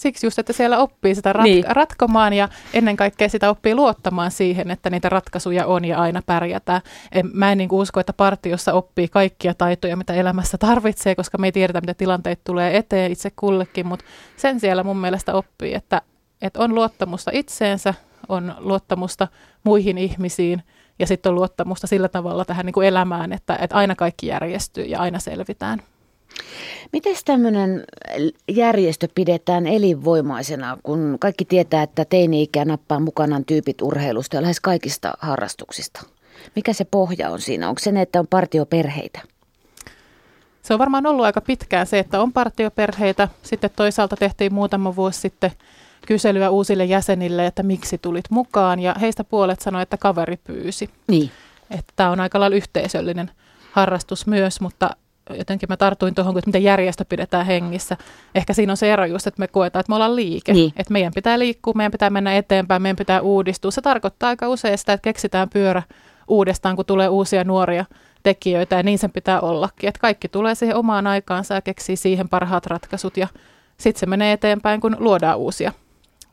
Siksi 0.00 0.26
just, 0.26 0.38
että 0.38 0.52
siellä 0.52 0.78
oppii 0.78 1.14
sitä 1.14 1.32
rat- 1.32 1.42
niin. 1.42 1.64
ratkomaan 1.68 2.32
ja 2.32 2.48
ennen 2.74 2.96
kaikkea 2.96 3.28
sitä 3.28 3.50
oppii 3.50 3.74
luottamaan 3.74 4.30
siihen, 4.30 4.70
että 4.70 4.90
niitä 4.90 5.08
ratkaisuja 5.08 5.66
on 5.66 5.84
ja 5.84 5.98
aina 5.98 6.22
pärjätään. 6.26 6.80
En, 7.12 7.30
mä 7.32 7.52
en 7.52 7.58
niin 7.58 7.72
usko, 7.72 8.00
että 8.00 8.12
partiossa 8.12 8.72
oppii 8.72 9.08
kaikkia 9.08 9.54
taitoja, 9.54 9.96
mitä 9.96 10.14
elämässä 10.14 10.58
tarvitsee, 10.58 11.14
koska 11.14 11.38
me 11.38 11.46
ei 11.46 11.52
tiedetä, 11.52 11.80
mitä 11.80 11.94
tilanteet 11.94 12.40
tulee 12.44 12.76
eteen 12.76 13.12
itse 13.12 13.30
kullekin, 13.36 13.86
mutta 13.86 14.04
sen 14.36 14.60
siellä 14.60 14.84
mun 14.84 14.96
mielestä 14.96 15.34
oppii, 15.34 15.74
että, 15.74 16.02
että 16.42 16.60
on 16.60 16.74
luottamusta 16.74 17.30
itseensä, 17.34 17.94
on 18.28 18.54
luottamusta 18.58 19.28
muihin 19.64 19.98
ihmisiin 19.98 20.62
ja 20.98 21.06
sitten 21.06 21.30
on 21.30 21.36
luottamusta 21.36 21.86
sillä 21.86 22.08
tavalla 22.08 22.44
tähän 22.44 22.66
niin 22.66 22.74
kuin 22.74 22.88
elämään, 22.88 23.32
että, 23.32 23.58
että 23.60 23.76
aina 23.76 23.94
kaikki 23.94 24.26
järjestyy 24.26 24.84
ja 24.84 25.00
aina 25.00 25.18
selvitään. 25.18 25.82
Miten 26.92 27.16
tämmöinen 27.24 27.84
järjestö 28.48 29.08
pidetään 29.14 29.66
elinvoimaisena, 29.66 30.78
kun 30.82 31.16
kaikki 31.20 31.44
tietää, 31.44 31.82
että 31.82 32.04
teini-ikä 32.04 32.64
nappaa 32.64 33.00
mukanaan 33.00 33.44
tyypit 33.44 33.82
urheilusta 33.82 34.36
ja 34.36 34.42
lähes 34.42 34.60
kaikista 34.60 35.12
harrastuksista? 35.18 36.02
Mikä 36.56 36.72
se 36.72 36.84
pohja 36.84 37.30
on 37.30 37.40
siinä? 37.40 37.68
Onko 37.68 37.78
se 37.78 37.92
ne, 37.92 38.02
että 38.02 38.20
on 38.20 38.26
partioperheitä? 38.26 39.20
Se 40.62 40.74
on 40.74 40.78
varmaan 40.78 41.06
ollut 41.06 41.24
aika 41.24 41.40
pitkään 41.40 41.86
se, 41.86 41.98
että 41.98 42.20
on 42.20 42.32
partioperheitä. 42.32 43.28
Sitten 43.42 43.70
toisaalta 43.76 44.16
tehtiin 44.16 44.54
muutama 44.54 44.96
vuosi 44.96 45.20
sitten 45.20 45.50
kyselyä 46.06 46.50
uusille 46.50 46.84
jäsenille, 46.84 47.46
että 47.46 47.62
miksi 47.62 47.98
tulit 47.98 48.24
mukaan. 48.30 48.80
Ja 48.80 48.94
heistä 49.00 49.24
puolet 49.24 49.60
sanoi, 49.60 49.82
että 49.82 49.96
kaveri 49.96 50.36
pyysi. 50.36 50.90
Niin. 51.08 51.30
Että 51.70 51.92
tämä 51.96 52.10
on 52.10 52.20
aika 52.20 52.40
lailla 52.40 52.56
yhteisöllinen 52.56 53.30
harrastus 53.72 54.26
myös, 54.26 54.60
mutta 54.60 54.90
jotenkin 55.34 55.68
mä 55.68 55.76
tartuin 55.76 56.14
tuohon, 56.14 56.38
että 56.38 56.48
miten 56.48 56.62
järjestö 56.62 57.04
pidetään 57.04 57.46
hengissä. 57.46 57.96
Ehkä 58.34 58.52
siinä 58.52 58.72
on 58.72 58.76
se 58.76 58.92
ero 58.92 59.04
just, 59.04 59.26
että 59.26 59.40
me 59.40 59.48
koetaan, 59.48 59.80
että 59.80 59.90
me 59.90 59.94
ollaan 59.94 60.16
liike. 60.16 60.52
Niin. 60.52 60.72
Että 60.76 60.92
meidän 60.92 61.12
pitää 61.14 61.38
liikkua, 61.38 61.74
meidän 61.76 61.92
pitää 61.92 62.10
mennä 62.10 62.36
eteenpäin, 62.36 62.82
meidän 62.82 62.96
pitää 62.96 63.20
uudistua. 63.20 63.70
Se 63.70 63.80
tarkoittaa 63.80 64.28
aika 64.28 64.48
usein 64.48 64.78
sitä, 64.78 64.92
että 64.92 65.04
keksitään 65.04 65.48
pyörä 65.48 65.82
uudestaan, 66.28 66.76
kun 66.76 66.84
tulee 66.84 67.08
uusia 67.08 67.44
nuoria 67.44 67.84
tekijöitä 68.22 68.76
ja 68.76 68.82
niin 68.82 68.98
sen 68.98 69.10
pitää 69.12 69.40
ollakin. 69.40 69.88
Että 69.88 70.00
kaikki 70.00 70.28
tulee 70.28 70.54
siihen 70.54 70.76
omaan 70.76 71.06
aikaansa 71.06 71.54
ja 71.54 71.60
keksii 71.60 71.96
siihen 71.96 72.28
parhaat 72.28 72.66
ratkaisut 72.66 73.16
ja 73.16 73.28
sitten 73.78 74.00
se 74.00 74.06
menee 74.06 74.32
eteenpäin, 74.32 74.80
kun 74.80 74.96
luodaan 74.98 75.38
uusia 75.38 75.72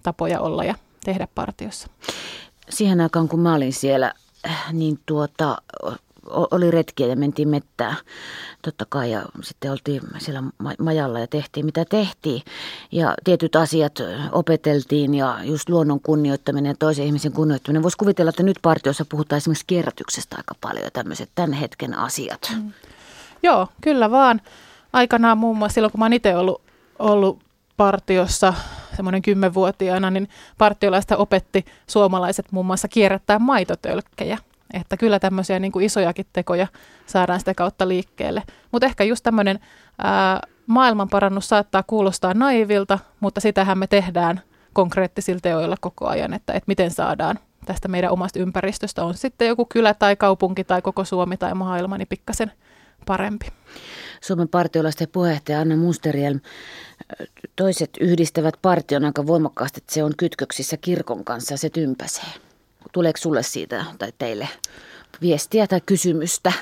tapoja 0.03 0.39
olla 0.39 0.63
ja 0.63 0.75
tehdä 1.05 1.27
partiossa. 1.35 1.87
Siihen 2.69 3.01
aikaan, 3.01 3.27
kun 3.27 3.39
mä 3.39 3.55
olin 3.55 3.73
siellä, 3.73 4.13
niin 4.71 4.99
tuota, 5.05 5.57
oli 6.29 6.71
retkiä 6.71 7.07
ja 7.07 7.15
mentiin 7.15 7.49
mettää 7.49 7.95
totta 8.61 8.85
kai 8.89 9.11
ja 9.11 9.25
sitten 9.43 9.71
oltiin 9.71 10.01
siellä 10.17 10.43
majalla 10.79 11.19
ja 11.19 11.27
tehtiin 11.27 11.65
mitä 11.65 11.85
tehtiin. 11.85 12.41
Ja 12.91 13.15
tietyt 13.23 13.55
asiat 13.55 13.99
opeteltiin 14.31 15.13
ja 15.13 15.37
just 15.43 15.69
luonnon 15.69 15.99
kunnioittaminen 15.99 16.69
ja 16.69 16.75
toisen 16.79 17.05
ihmisen 17.05 17.31
kunnioittaminen. 17.31 17.83
Voisi 17.83 17.97
kuvitella, 17.97 18.29
että 18.29 18.43
nyt 18.43 18.59
partiossa 18.61 19.05
puhutaan 19.09 19.37
esimerkiksi 19.37 19.65
kierrätyksestä 19.67 20.35
aika 20.37 20.55
paljon 20.61 20.83
ja 20.83 20.91
tämmöiset 20.91 21.29
tämän 21.35 21.53
hetken 21.53 21.97
asiat. 21.97 22.51
Mm. 22.55 22.71
Joo, 23.43 23.67
kyllä 23.81 24.11
vaan. 24.11 24.41
Aikanaan 24.93 25.37
muun 25.37 25.57
muassa 25.57 25.73
silloin, 25.73 25.91
kun 25.91 25.99
mä 25.99 26.05
oon 26.05 26.13
itse 26.13 26.35
ollut, 26.35 26.61
ollut 26.99 27.39
partiossa 27.77 28.53
semmoinen 28.95 29.21
kymmenvuotiaana, 29.21 30.09
niin 30.09 30.29
partiolaista 30.57 31.17
opetti 31.17 31.65
suomalaiset 31.87 32.51
muun 32.51 32.65
muassa 32.65 32.87
kierrättää 32.87 33.39
maitotölkkejä. 33.39 34.37
Että 34.73 34.97
kyllä 34.97 35.19
tämmöisiä 35.19 35.59
niin 35.59 35.71
kuin 35.71 35.85
isojakin 35.85 36.25
tekoja 36.33 36.67
saadaan 37.05 37.39
sitä 37.39 37.53
kautta 37.53 37.87
liikkeelle. 37.87 38.43
Mutta 38.71 38.85
ehkä 38.85 39.03
just 39.03 39.23
tämmöinen 39.23 39.59
maailmanparannus 40.67 41.49
saattaa 41.49 41.83
kuulostaa 41.83 42.33
naivilta, 42.33 42.99
mutta 43.19 43.41
sitähän 43.41 43.77
me 43.77 43.87
tehdään 43.87 44.41
konkreettisilla 44.73 45.39
teoilla 45.39 45.75
koko 45.81 46.07
ajan, 46.07 46.33
että, 46.33 46.53
että 46.53 46.67
miten 46.67 46.91
saadaan 46.91 47.39
tästä 47.65 47.87
meidän 47.87 48.11
omasta 48.11 48.39
ympäristöstä, 48.39 49.03
on 49.03 49.13
sitten 49.13 49.47
joku 49.47 49.65
kylä 49.65 49.93
tai 49.93 50.15
kaupunki 50.15 50.63
tai 50.63 50.81
koko 50.81 51.05
Suomi 51.05 51.37
tai 51.37 51.53
maailma, 51.53 51.97
niin 51.97 52.07
pikkasen 52.07 52.51
parempi. 53.05 53.47
Suomen 54.21 54.47
partiolaisten 54.47 55.07
puheenjohtaja 55.11 55.59
Anna 55.59 55.77
Musterielm, 55.77 56.39
toiset 57.55 57.89
yhdistävät 57.99 58.55
partion 58.61 59.05
aika 59.05 59.27
voimakkaasti, 59.27 59.77
että 59.77 59.93
se 59.93 60.03
on 60.03 60.13
kytköksissä 60.17 60.77
kirkon 60.77 61.23
kanssa 61.23 61.57
se 61.57 61.69
tympäsee. 61.69 62.46
Tuleeko 62.91 63.17
sulle 63.17 63.43
siitä 63.43 63.85
tai 63.99 64.13
teille 64.17 64.47
viestiä 65.21 65.67
tai 65.67 65.81
kysymystä? 65.85 66.53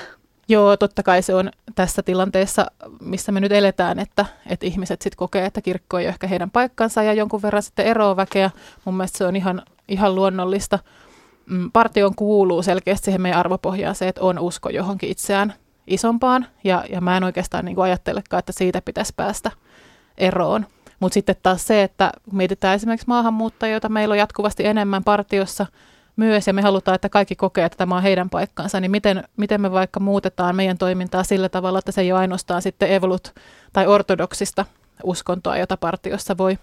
Joo, 0.48 0.77
totta 0.77 1.03
kai 1.03 1.22
se 1.22 1.36
on 1.36 1.51
tässä 1.75 2.03
tilanteessa, 2.03 2.65
missä 3.01 3.32
me 3.32 3.39
nyt 3.39 3.51
eletään, 3.51 4.00
että, 4.00 4.25
että 4.48 4.65
ihmiset 4.65 5.01
sitten 5.01 5.17
kokee, 5.17 5.46
että 5.46 5.62
kirkko 5.62 6.00
ei 6.00 6.05
ole 6.05 6.10
ehkä 6.10 6.27
heidän 6.27 6.51
paikkansa 6.51 7.03
ja 7.03 7.13
jonkun 7.13 7.41
verran 7.41 7.63
sitten 7.63 7.86
eroa 7.86 8.15
väkeä. 8.15 8.51
Mun 8.86 8.96
mielestä 8.96 9.17
se 9.17 9.25
on 9.25 9.36
ihan, 9.36 9.62
ihan 9.88 10.15
luonnollista. 10.15 10.79
Mm, 11.46 11.72
Partion 11.72 12.15
kuuluu 12.15 12.63
selkeästi 12.63 13.05
siihen 13.05 13.22
meidän 13.22 13.39
arvopohjaan 13.39 13.96
se, 13.96 14.08
että 14.08 14.22
on 14.22 14.39
usko 14.39 14.70
johonkin 14.70 15.10
itseään 15.12 15.53
isompaan 15.88 16.48
ja, 16.63 16.84
ja 16.89 17.01
mä 17.01 17.17
en 17.17 17.24
oikeastaan 17.24 17.65
niin 17.65 17.75
kuin 17.75 17.86
ajattelekaan, 17.86 18.39
että 18.39 18.51
siitä 18.51 18.82
pitäisi 18.82 19.13
päästä 19.15 19.51
eroon. 20.17 20.65
Mutta 21.00 21.13
sitten 21.13 21.36
taas 21.44 21.67
se, 21.67 21.84
että 21.84 22.12
mietitään 22.32 22.75
esimerkiksi 22.75 23.08
maahanmuuttajia, 23.08 23.72
joita 23.74 23.89
meillä 23.89 24.13
on 24.13 24.20
jatkuvasti 24.20 24.65
enemmän 24.65 25.03
partiossa– 25.03 25.65
myös 26.15 26.48
ja 26.48 26.53
me 26.53 26.62
halutaan, 26.62 26.95
että 26.95 27.10
kaikki 27.10 27.36
kokee, 27.36 27.65
että 27.65 27.77
tämä 27.77 27.95
on 27.95 28.03
heidän 28.03 28.29
paikkansa, 28.29 28.79
niin 28.79 28.91
miten, 28.91 29.24
miten 29.38 29.62
me 29.62 29.72
vaikka 29.72 30.00
muutetaan 30.00 30.55
meidän 30.55 30.77
toimintaa 30.77 31.24
sillä 31.24 31.50
tavalla, 31.50 31.79
että 31.79 31.91
se 31.91 32.01
ei 32.01 32.12
ole 32.12 32.19
ainoastaan 32.19 32.62
sitten 32.62 32.91
evolut 32.91 33.34
tai 33.74 33.88
ortodoksista 33.88 34.65
uskontoa, 35.03 35.57
jota 35.57 35.77
partiossa 35.77 36.38
voi, 36.38 36.57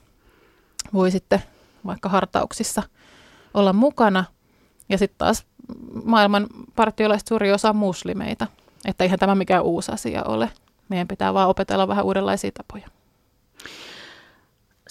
voi 0.92 1.10
sitten 1.10 1.42
vaikka 1.86 2.08
hartauksissa 2.08 2.82
olla 3.54 3.72
mukana. 3.72 4.24
Ja 4.88 4.98
sitten 4.98 5.18
taas 5.18 5.44
maailman 6.04 6.46
partiolaiset 6.76 7.28
suuri 7.28 7.52
osa 7.52 7.72
muslimeita, 7.72 8.46
että 8.84 9.04
eihän 9.04 9.18
tämä 9.18 9.34
mikään 9.34 9.64
uusi 9.64 9.92
asia 9.92 10.22
ole. 10.24 10.50
Meidän 10.88 11.08
pitää 11.08 11.34
vaan 11.34 11.48
opetella 11.48 11.88
vähän 11.88 12.04
uudenlaisia 12.04 12.50
tapoja. 12.52 12.88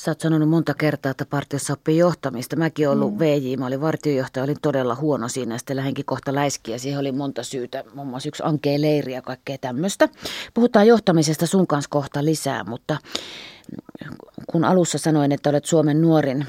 Sä 0.01 0.11
oot 0.11 0.19
sanonut 0.19 0.49
monta 0.49 0.73
kertaa, 0.73 1.09
että 1.09 1.25
partiossa 1.25 1.73
oppii 1.73 1.97
johtamista. 1.97 2.55
Mäkin 2.55 2.89
ollut 2.89 3.13
mm. 3.13 3.19
VJ, 3.19 3.57
mä 3.57 3.65
olin 3.65 3.81
vartiojohtaja, 3.81 4.43
olin 4.43 4.61
todella 4.61 4.95
huono 4.95 5.27
siinä. 5.27 5.57
Sitten 5.57 5.75
lähdenkin 5.75 6.05
kohta 6.05 6.35
läiskiä, 6.35 6.77
siihen 6.77 6.99
oli 6.99 7.11
monta 7.11 7.43
syytä, 7.43 7.83
muun 7.93 8.07
muassa 8.07 8.29
yksi 8.29 8.43
ankee 8.45 8.81
leiri 8.81 9.13
ja 9.13 9.21
kaikkea 9.21 9.57
tämmöistä. 9.57 10.09
Puhutaan 10.53 10.87
johtamisesta 10.87 11.47
sun 11.47 11.67
kanssa 11.67 11.89
kohta 11.89 12.25
lisää, 12.25 12.63
mutta 12.63 12.97
kun 14.47 14.65
alussa 14.65 14.97
sanoin, 14.97 15.31
että 15.31 15.49
olet 15.49 15.65
Suomen 15.65 16.01
nuorin 16.01 16.45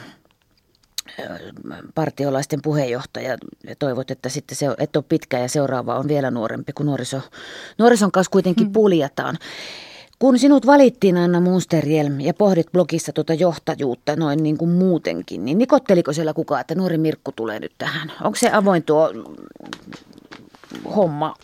partiolaisten 1.94 2.62
puheenjohtaja 2.62 3.38
ja 3.66 3.76
toivot, 3.78 4.10
että 4.10 4.28
sitten 4.28 4.56
se 4.56 4.66
et 4.78 4.96
ole 4.96 5.04
pitkä 5.08 5.38
ja 5.38 5.48
seuraava 5.48 5.98
on 5.98 6.08
vielä 6.08 6.30
nuorempi, 6.30 6.72
kun 6.72 6.86
nuoriso, 6.86 7.20
nuorison 7.78 8.12
kanssa 8.12 8.30
kuitenkin 8.30 8.72
puljataan. 8.72 9.38
Kun 10.22 10.38
sinut 10.38 10.66
valittiin 10.66 11.16
Anna 11.16 11.40
Munsterjelm 11.40 12.20
ja 12.20 12.34
pohdit 12.34 12.72
blogissa 12.72 13.12
tuota 13.12 13.34
johtajuutta 13.34 14.16
noin 14.16 14.42
niin 14.42 14.58
kuin 14.58 14.70
muutenkin, 14.70 15.44
niin 15.44 15.58
nikotteliko 15.58 16.12
siellä 16.12 16.32
kukaan, 16.34 16.60
että 16.60 16.74
nuori 16.74 16.98
Mirkku 16.98 17.32
tulee 17.32 17.60
nyt 17.60 17.72
tähän? 17.78 18.12
Onko 18.22 18.36
se 18.36 18.50
avoin 18.52 18.82
tuo 18.82 19.10
homma 20.96 21.34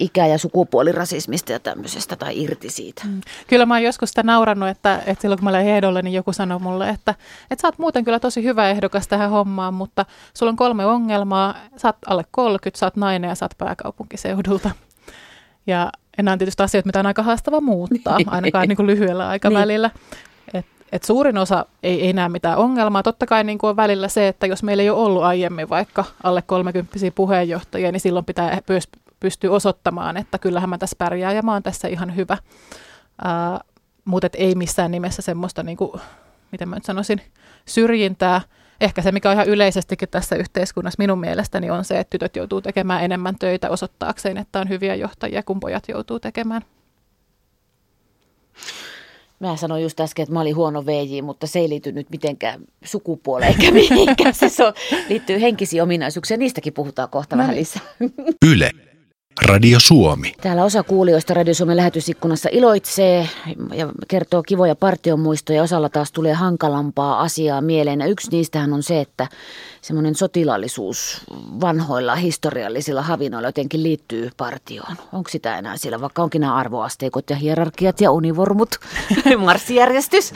ikä- 0.00 0.26
ja 0.26 0.38
sukupuolirasismista 0.38 1.52
ja 1.52 1.60
tämmöisestä 1.60 2.16
tai 2.16 2.42
irti 2.42 2.70
siitä. 2.70 3.02
Mm. 3.04 3.20
Kyllä 3.46 3.66
mä 3.66 3.74
oon 3.74 3.82
joskus 3.82 4.08
sitä 4.08 4.22
naurannut, 4.22 4.68
että, 4.68 5.02
että 5.06 5.22
silloin 5.22 5.38
kun 5.38 5.44
mä 5.44 5.50
olen 5.50 5.66
ehdolle, 5.66 6.02
niin 6.02 6.14
joku 6.14 6.32
sanoi 6.32 6.58
mulle, 6.58 6.88
että, 6.88 7.14
että 7.50 7.62
sä 7.62 7.68
oot 7.68 7.78
muuten 7.78 8.04
kyllä 8.04 8.20
tosi 8.20 8.42
hyvä 8.42 8.70
ehdokas 8.70 9.08
tähän 9.08 9.30
hommaan, 9.30 9.74
mutta 9.74 10.06
sulla 10.34 10.50
on 10.50 10.56
kolme 10.56 10.86
ongelmaa, 10.86 11.54
sä 11.76 11.88
oot 11.88 11.96
alle 12.06 12.24
30, 12.30 12.78
sä 12.78 12.86
oot 12.86 12.96
nainen 12.96 13.28
ja 13.28 13.34
sä 13.34 13.44
oot 13.44 13.58
pääkaupunkiseudulta. 13.58 14.70
Ja 15.66 15.92
enää 16.18 16.32
on 16.32 16.38
tietysti 16.38 16.62
asioita, 16.62 16.86
mitä 16.86 17.00
on 17.00 17.06
aika 17.06 17.22
haastava 17.22 17.60
muuttaa, 17.60 18.18
ainakaan 18.26 18.68
niin 18.68 18.76
kuin 18.76 18.86
lyhyellä 18.86 19.28
aikavälillä. 19.28 19.90
niin. 19.94 20.64
Et, 20.64 20.66
et 20.92 21.04
suurin 21.04 21.38
osa 21.38 21.66
ei, 21.82 22.02
ei 22.02 22.12
näe 22.12 22.28
mitään 22.28 22.58
ongelmaa. 22.58 23.02
Totta 23.02 23.26
kai 23.26 23.44
niin 23.44 23.58
kuin 23.58 23.70
on 23.70 23.76
välillä 23.76 24.08
se, 24.08 24.28
että 24.28 24.46
jos 24.46 24.62
meillä 24.62 24.82
ei 24.82 24.90
ole 24.90 25.06
ollut 25.06 25.22
aiemmin 25.22 25.68
vaikka 25.68 26.04
alle 26.22 26.42
30 26.42 26.98
puheenjohtajia, 27.14 27.92
niin 27.92 28.00
silloin 28.00 28.24
pitää 28.24 28.60
myös 28.68 28.88
pystyä 29.20 29.50
osoittamaan, 29.50 30.16
että 30.16 30.38
kyllähän 30.38 30.70
mä 30.70 30.78
tässä 30.78 30.96
pärjään 30.98 31.36
ja 31.36 31.42
mä 31.42 31.52
oon 31.52 31.62
tässä 31.62 31.88
ihan 31.88 32.16
hyvä. 32.16 32.36
Uh, 33.24 33.60
mutta 34.04 34.28
ei 34.34 34.54
missään 34.54 34.90
nimessä 34.90 35.22
semmoista, 35.22 35.62
niin 35.62 35.76
kuin, 35.76 36.00
miten 36.52 36.68
mä 36.68 36.76
nyt 36.76 36.84
sanoisin, 36.84 37.20
syrjintää– 37.66 38.40
ehkä 38.80 39.02
se, 39.02 39.12
mikä 39.12 39.28
on 39.30 39.34
ihan 39.34 39.48
yleisestikin 39.48 40.08
tässä 40.08 40.36
yhteiskunnassa 40.36 40.96
minun 40.98 41.20
mielestäni 41.20 41.70
on 41.70 41.84
se, 41.84 41.98
että 41.98 42.10
tytöt 42.10 42.36
joutuu 42.36 42.60
tekemään 42.60 43.04
enemmän 43.04 43.36
töitä 43.38 43.70
osoittaakseen, 43.70 44.36
että 44.36 44.60
on 44.60 44.68
hyviä 44.68 44.94
johtajia, 44.94 45.42
kun 45.42 45.60
pojat 45.60 45.84
joutuu 45.88 46.20
tekemään. 46.20 46.62
Mä 49.40 49.56
sanoin 49.56 49.82
just 49.82 50.00
äsken, 50.00 50.22
että 50.22 50.32
mä 50.32 50.40
olin 50.40 50.56
huono 50.56 50.86
VJ, 50.86 51.22
mutta 51.22 51.46
se 51.46 51.58
ei 51.58 51.68
liity 51.68 51.92
nyt 51.92 52.10
mitenkään 52.10 52.60
sukupuoleen 52.84 53.52
eikä 53.52 53.72
mihinkään. 53.80 54.34
Se 54.34 54.64
on, 54.64 54.72
liittyy 55.08 55.40
henkisiin 55.40 55.82
ominaisuuksiin 55.82 56.40
niistäkin 56.40 56.72
puhutaan 56.72 57.08
kohta 57.08 57.36
no. 57.36 57.40
vähän 57.40 57.54
niin. 57.54 57.60
lisää. 57.60 57.82
Yle. 58.46 58.70
Radio 59.42 59.80
Suomi. 59.80 60.32
Täällä 60.40 60.64
osa 60.64 60.82
kuulijoista 60.82 61.34
Radio 61.34 61.54
Suomen 61.54 61.76
lähetysikkunassa 61.76 62.48
iloitsee 62.52 63.28
ja 63.74 63.88
kertoo 64.08 64.42
kivoja 64.42 64.74
partiomuistoja. 64.74 65.62
Osalla 65.62 65.88
taas 65.88 66.12
tulee 66.12 66.32
hankalampaa 66.32 67.20
asiaa 67.20 67.60
mieleen. 67.60 68.00
Ja 68.00 68.06
yksi 68.06 68.30
niistähän 68.30 68.72
on 68.72 68.82
se, 68.82 69.00
että 69.00 69.28
semmoinen 69.80 70.14
sotilaallisuus 70.14 71.20
vanhoilla 71.60 72.14
historiallisilla 72.14 73.02
havinoilla 73.02 73.48
jotenkin 73.48 73.82
liittyy 73.82 74.30
partioon. 74.36 74.96
Onko 75.12 75.30
sitä 75.30 75.58
enää 75.58 75.76
siellä, 75.76 76.00
vaikka 76.00 76.22
onkin 76.22 76.40
nämä 76.40 76.54
arvoasteikot 76.54 77.30
ja 77.30 77.36
hierarkiat 77.36 78.00
ja 78.00 78.10
univormut, 78.10 78.70
marssijärjestys? 79.38 80.32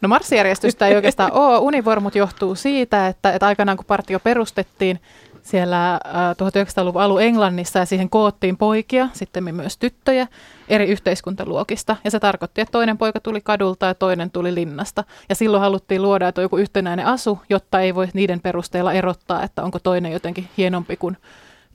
No 0.00 0.08
marssijärjestystä 0.08 0.88
ei 0.88 0.96
oikeastaan 0.96 1.32
ole. 1.32 1.58
Univormut 1.58 2.14
johtuu 2.14 2.54
siitä, 2.54 3.08
että, 3.08 3.32
että 3.32 3.46
aikanaan 3.46 3.76
kun 3.76 3.86
partio 3.86 4.20
perustettiin, 4.20 5.00
siellä 5.46 6.00
1900-luvun 6.32 7.02
alun 7.02 7.22
Englannissa 7.22 7.78
ja 7.78 7.86
siihen 7.86 8.10
koottiin 8.10 8.56
poikia, 8.56 9.08
sitten 9.12 9.54
myös 9.54 9.78
tyttöjä 9.78 10.26
eri 10.68 10.86
yhteiskuntaluokista. 10.86 11.96
Ja 12.04 12.10
se 12.10 12.20
tarkoitti, 12.20 12.60
että 12.60 12.72
toinen 12.72 12.98
poika 12.98 13.20
tuli 13.20 13.40
kadulta 13.40 13.86
ja 13.86 13.94
toinen 13.94 14.30
tuli 14.30 14.54
linnasta. 14.54 15.04
Ja 15.28 15.34
silloin 15.34 15.60
haluttiin 15.60 16.02
luoda, 16.02 16.28
että 16.28 16.40
on 16.40 16.44
joku 16.44 16.56
yhtenäinen 16.56 17.06
asu, 17.06 17.38
jotta 17.50 17.80
ei 17.80 17.94
voi 17.94 18.08
niiden 18.14 18.40
perusteella 18.40 18.92
erottaa, 18.92 19.42
että 19.42 19.62
onko 19.62 19.78
toinen 19.78 20.12
jotenkin 20.12 20.48
hienompi 20.56 20.96
kuin 20.96 21.16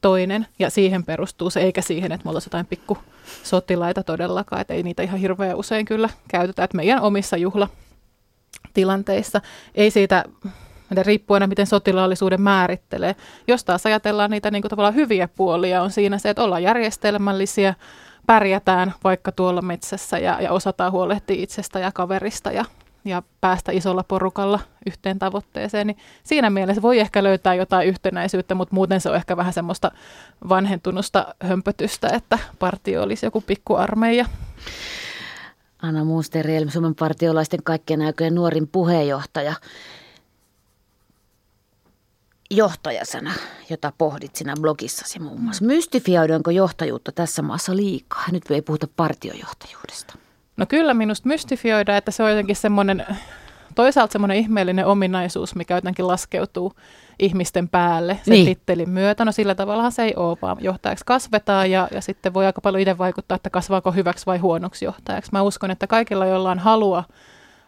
toinen. 0.01 0.48
Ja 0.60 0.70
siihen 0.70 1.04
perustuu 1.04 1.50
se, 1.50 1.60
eikä 1.60 1.82
siihen, 1.82 2.12
että 2.12 2.25
me 2.25 2.30
oltaisiin 2.30 2.50
jotain 2.50 2.66
pikku 2.66 2.98
sotilaita 3.44 4.04
todellakaan. 4.04 4.62
Että 4.62 4.74
ei 4.74 4.84
niitä 4.84 5.04
ihan 5.04 5.20
hirveän 5.20 5.58
usein 5.58 5.86
kyllä 5.86 6.10
käytetä. 6.28 6.63
Että 6.63 6.78
meidän 6.78 7.01
omissa 7.01 7.38
juhlatilanteissa 7.38 9.42
ei 9.75 9.92
siitä 9.92 10.25
miten 10.92 11.06
riippuen 11.06 11.50
miten 11.50 11.68
sotilaallisuuden 11.68 12.42
määrittelee. 12.42 13.16
Jos 13.48 13.64
taas 13.64 13.86
ajatellaan 13.86 14.32
niitä 14.32 14.52
niin 14.52 14.62
kuin 14.62 14.70
tavallaan 14.70 14.96
hyviä 14.96 15.28
puolia, 15.28 15.82
on 15.82 15.92
siinä 15.92 16.18
se, 16.18 16.30
että 16.30 16.44
ollaan 16.44 16.64
järjestelmällisiä, 16.64 17.74
pärjätään 18.26 18.94
vaikka 19.04 19.32
tuolla 19.32 19.62
metsässä 19.62 20.18
ja, 20.18 20.42
ja 20.42 20.52
osataan 20.52 20.92
huolehtia 20.92 21.44
itsestä 21.44 21.80
ja 21.80 21.92
kaverista 21.92 22.51
ja, 22.51 22.66
ja 23.06 23.24
päästä 23.42 23.72
isolla 23.72 24.04
porukalla 24.08 24.60
yhteen 24.86 25.20
tavoitteeseen, 25.20 25.88
niin 25.88 25.98
siinä 26.24 26.50
mielessä 26.50 26.82
voi 26.82 27.00
ehkä 27.00 27.24
löytää 27.24 27.56
jotain 27.56 27.88
yhtenäisyyttä, 27.88 28.56
mutta 28.56 28.75
muuten 28.75 29.01
se 29.01 29.10
on 29.10 29.16
ehkä 29.16 29.38
vähän 29.38 29.54
semmoista 29.54 29.92
vanhentunusta 30.50 31.36
hömpötystä, 31.44 32.10
että 32.10 32.40
partio 32.60 33.04
olisi 33.04 33.25
joku 33.25 33.42
pikkuarmeija. 33.42 34.25
Anna 35.82 36.04
Muusteri, 36.04 36.54
Suomen 36.70 36.96
partiolaisten 36.96 37.64
kaikkien 37.64 38.01
aikojen 38.01 38.36
nuorin 38.36 38.68
puheenjohtaja 38.68 39.54
johtajasana, 42.55 43.33
jota 43.70 43.94
pohdit 43.98 44.35
sinä 44.35 44.53
blogissasi 44.61 45.20
muun 45.20 45.42
muassa. 45.42 45.66
Mystifioidaanko 45.66 46.51
johtajuutta 46.51 47.11
tässä 47.11 47.42
maassa 47.42 47.75
liikaa? 47.75 48.25
Nyt 48.31 48.51
ei 48.51 48.61
puhuta 48.61 48.87
partiojohtajuudesta. 48.96 50.14
No 50.57 50.66
kyllä 50.66 50.94
minusta 50.94 51.27
mystifioidaan, 51.27 51.98
että 51.98 52.11
se 52.11 52.24
on 52.24 52.29
jotenkin 52.29 52.55
semmoinen, 52.55 53.05
toisaalta 53.75 54.11
semmoinen 54.11 54.37
ihmeellinen 54.37 54.85
ominaisuus, 54.85 55.55
mikä 55.55 55.75
jotenkin 55.75 56.07
laskeutuu 56.07 56.74
ihmisten 57.20 57.70
päälle 57.70 58.20
sen 58.24 58.31
niin. 58.31 58.46
tittelin 58.46 58.90
myötä. 58.90 59.25
No 59.25 59.31
sillä 59.31 59.55
tavalla 59.55 59.92
se 59.92 60.03
ei 60.03 60.14
ole, 60.16 60.37
vaan 60.42 60.57
johtajaksi 60.59 61.05
kasvetaan 61.05 61.72
ja, 61.72 61.87
ja 61.92 62.01
sitten 62.01 62.33
voi 62.33 62.46
aika 62.46 62.61
paljon 62.61 62.81
itse 62.81 62.98
vaikuttaa, 62.98 63.35
että 63.35 63.50
kasvaako 63.50 63.92
hyväksi 63.92 64.25
vai 64.25 64.37
huonoksi 64.37 64.85
johtajaksi. 64.85 65.31
Mä 65.31 65.42
uskon, 65.42 65.72
että 65.72 65.87
kaikilla, 65.87 66.25
joilla 66.25 66.51
on 66.51 66.59
halua 66.59 67.03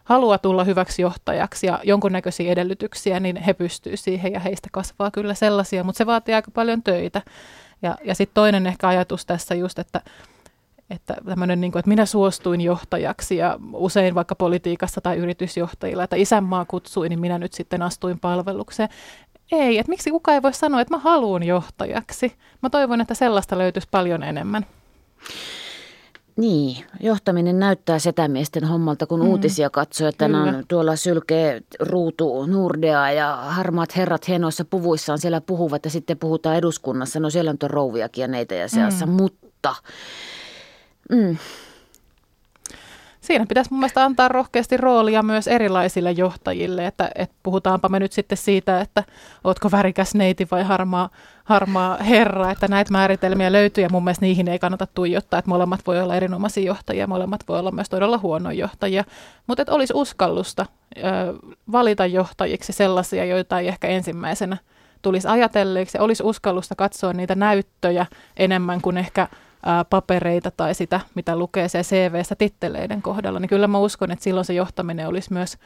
haluaa 0.03 0.37
tulla 0.37 0.63
hyväksi 0.63 1.01
johtajaksi 1.01 1.67
ja 1.67 1.79
jonkunnäköisiä 1.83 2.51
edellytyksiä, 2.51 3.19
niin 3.19 3.35
he 3.35 3.53
pystyvät 3.53 3.99
siihen 3.99 4.33
ja 4.33 4.39
heistä 4.39 4.67
kasvaa 4.71 5.11
kyllä 5.11 5.33
sellaisia, 5.33 5.83
mutta 5.83 5.97
se 5.97 6.05
vaatii 6.05 6.35
aika 6.35 6.51
paljon 6.51 6.83
töitä. 6.83 7.21
Ja, 7.81 7.95
ja 8.03 8.15
sitten 8.15 8.33
toinen 8.33 8.67
ehkä 8.67 8.87
ajatus 8.87 9.25
tässä 9.25 9.55
just, 9.55 9.79
että, 9.79 10.01
että 10.89 11.15
tämmöinen, 11.25 11.61
niin 11.61 11.71
kuin, 11.71 11.79
että 11.79 11.89
minä 11.89 12.05
suostuin 12.05 12.61
johtajaksi 12.61 13.37
ja 13.37 13.59
usein 13.73 14.15
vaikka 14.15 14.35
politiikassa 14.35 15.01
tai 15.01 15.17
yritysjohtajilla, 15.17 16.03
että 16.03 16.15
isänmaa 16.15 16.65
kutsui, 16.65 17.09
niin 17.09 17.19
minä 17.19 17.39
nyt 17.39 17.53
sitten 17.53 17.81
astuin 17.81 18.19
palvelukseen. 18.19 18.89
Ei, 19.51 19.77
että 19.77 19.89
miksi 19.89 20.11
kukaan 20.11 20.35
ei 20.35 20.41
voi 20.41 20.53
sanoa, 20.53 20.81
että 20.81 20.93
mä 20.93 20.99
haluan 20.99 21.43
johtajaksi. 21.43 22.33
Mä 22.61 22.69
toivon, 22.69 23.01
että 23.01 23.13
sellaista 23.13 23.57
löytyisi 23.57 23.87
paljon 23.91 24.23
enemmän. 24.23 24.65
Niin, 26.35 26.85
johtaminen 26.99 27.59
näyttää 27.59 27.99
setämiesten 27.99 28.63
hommalta, 28.63 29.07
kun 29.07 29.19
mm. 29.19 29.27
uutisia 29.27 29.69
katsoo, 29.69 30.07
että 30.07 30.25
on 30.25 30.63
tuolla 30.67 30.95
sylkee 30.95 31.61
ruutu 31.79 32.45
Nurdea 32.45 33.11
ja 33.11 33.35
harmaat 33.35 33.95
herrat 33.95 34.27
hienoissa 34.27 34.65
puvuissaan 34.65 35.19
siellä 35.19 35.41
puhuvat 35.41 35.85
ja 35.85 35.91
sitten 35.91 36.17
puhutaan 36.17 36.55
eduskunnassa. 36.55 37.19
No 37.19 37.29
siellä 37.29 37.51
on 37.51 37.69
rouviakin 37.69 38.21
ja 38.21 38.27
neitä 38.27 38.55
ja 38.55 38.67
seassa, 38.67 39.05
mm. 39.05 39.11
mutta 39.11 39.75
mm, 41.09 41.37
siinä 43.23 43.45
pitäisi 43.45 43.71
mun 43.71 43.79
mielestä 43.79 44.03
antaa 44.03 44.27
rohkeasti 44.27 44.77
roolia 44.77 45.23
myös 45.23 45.47
erilaisille 45.47 46.11
johtajille, 46.11 46.87
että, 46.87 47.11
että 47.15 47.35
puhutaanpa 47.43 47.89
me 47.89 47.99
nyt 47.99 48.11
sitten 48.11 48.37
siitä, 48.37 48.81
että 48.81 49.03
ootko 49.43 49.71
värikäs 49.71 50.15
neiti 50.15 50.47
vai 50.51 50.63
harmaa, 50.63 51.09
harmaa 51.43 51.97
herra, 51.97 52.51
että 52.51 52.67
näitä 52.67 52.91
määritelmiä 52.91 53.51
löytyy 53.51 53.83
ja 53.83 53.89
mun 53.91 54.03
mielestä 54.03 54.25
niihin 54.25 54.47
ei 54.47 54.59
kannata 54.59 54.87
tuijottaa, 54.87 55.39
että 55.39 55.49
molemmat 55.49 55.79
voi 55.87 56.01
olla 56.01 56.15
erinomaisia 56.15 56.63
johtajia, 56.63 57.07
molemmat 57.07 57.41
voi 57.47 57.59
olla 57.59 57.71
myös 57.71 57.89
todella 57.89 58.17
huonoja 58.17 58.59
johtajia, 58.59 59.03
mutta 59.47 59.61
että 59.61 59.73
olisi 59.73 59.93
uskallusta 59.95 60.65
ö, 60.97 61.01
valita 61.71 62.05
johtajiksi 62.05 62.73
sellaisia, 62.73 63.25
joita 63.25 63.59
ei 63.59 63.67
ehkä 63.67 63.87
ensimmäisenä 63.87 64.57
tulisi 65.01 65.27
ajatelleeksi. 65.27 65.97
Ja 65.97 66.03
olisi 66.03 66.23
uskallusta 66.23 66.75
katsoa 66.75 67.13
niitä 67.13 67.35
näyttöjä 67.35 68.05
enemmän 68.37 68.81
kuin 68.81 68.97
ehkä 68.97 69.27
ää, 69.65 69.85
papereita 69.85 70.51
tai 70.51 70.75
sitä, 70.75 70.99
mitä 71.15 71.35
lukee 71.35 71.67
se 71.67 71.81
CV-ssä 71.81 72.35
titteleiden 72.35 73.01
kohdalla, 73.01 73.39
niin 73.39 73.49
kyllä 73.49 73.67
mä 73.67 73.77
uskon, 73.77 74.11
että 74.11 74.23
silloin 74.23 74.45
se 74.45 74.53
johtaminen 74.53 75.07
olisi 75.07 75.33
myös 75.33 75.57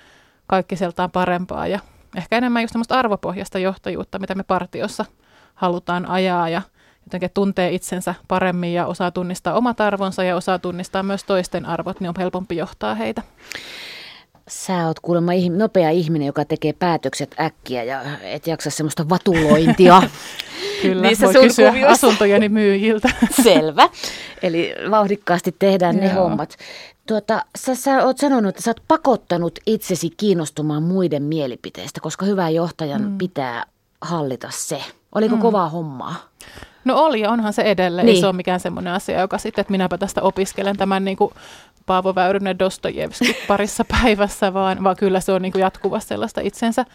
kaikkiseltaan 0.47 1.12
parempaa 1.12 1.67
ja 1.67 1.79
ehkä 2.17 2.38
enemmän 2.38 2.63
just 2.63 2.71
semmoista 2.71 2.99
arvopohjasta 2.99 3.60
johtajuutta, 3.60 4.19
mitä 4.19 4.36
me 4.36 4.43
partiossa 4.43 5.05
halutaan 5.55 6.05
ajaa 6.05 6.49
ja 6.49 6.62
jotenkin 7.05 7.29
tuntee 7.33 7.71
itsensä 7.71 8.15
paremmin 8.27 8.73
ja 8.73 8.86
osaa 8.86 9.12
tunnistaa 9.12 9.53
omat 9.53 9.81
arvonsa 9.81 10.23
ja 10.23 10.36
osaa 10.36 10.60
tunnistaa 10.60 11.03
myös 11.03 11.23
toisten 11.23 11.65
arvot, 11.65 11.99
niin 11.99 12.10
on 12.10 12.15
helpompi 12.17 12.55
johtaa 12.57 12.95
heitä. 12.95 13.21
Sä 14.47 14.88
oot 14.88 14.99
kuulemma 14.99 15.31
nopea 15.57 15.89
ihminen, 15.89 16.25
joka 16.25 16.45
tekee 16.45 16.73
päätökset 16.73 17.36
äkkiä 17.39 17.83
ja 17.83 18.01
et 18.21 18.47
jaksa 18.47 18.69
semmoista 18.69 19.10
vatulointia. 19.10 20.01
Kyllä, 20.82 21.02
Niissä 21.02 21.26
voi 21.26 21.34
kysyä 21.34 21.74
asuntojeni 21.88 22.50
myyjiltä. 22.50 23.10
Selvä. 23.44 23.90
Eli 24.44 24.76
vauhdikkaasti 24.92 25.56
tehdään 25.60 25.96
Joo. 25.96 26.06
ne 26.06 26.13
hommat. 26.13 26.58
Tuota, 27.08 27.46
sä, 27.58 27.76
sä 27.76 28.06
oot 28.06 28.18
sanonut, 28.18 28.50
että 28.50 28.62
sä 28.62 28.70
oot 28.70 28.82
pakottanut 28.88 29.60
itsesi 29.66 30.10
kiinnostumaan 30.18 30.84
muiden 30.84 31.24
mielipiteistä, 31.24 32.02
koska 32.02 32.26
hyvän 32.26 32.56
johtajan 32.56 33.02
mm. 33.02 33.18
pitää 33.18 33.63
hallita 34.02 34.48
se. 34.52 34.82
Oliko 35.16 35.36
mm. 35.36 35.42
kovaa 35.42 35.70
hommaa? 35.70 36.16
No 36.86 36.98
oli 36.98 37.22
ja 37.22 37.32
onhan 37.32 37.54
se 37.54 37.62
edelleen. 37.62 38.06
Niin. 38.06 38.16
Ei 38.16 38.22
se 38.22 38.28
ole 38.28 38.36
mikään 38.36 38.60
semmoinen 38.60 38.94
asia, 38.94 39.22
joka 39.22 39.38
sitten, 39.38 39.62
että 39.62 39.72
minäpä 39.72 39.98
tästä 39.98 40.22
opiskelen 40.22 40.78
tämän 40.78 41.06
niin 41.06 41.18
kuin 41.18 41.34
Paavo 41.86 42.16
Väyrynen 42.16 42.60
Dostojevski 42.60 43.38
parissa 43.48 43.86
päivässä, 43.86 44.54
vaan, 44.54 44.84
vaan 44.84 44.96
kyllä 44.96 45.20
se 45.20 45.32
on 45.32 45.42
niin 45.42 45.52
kuin 45.52 45.62
jatkuvasti 45.62 46.10
sellaista 46.10 46.42
itsensä 46.42 46.86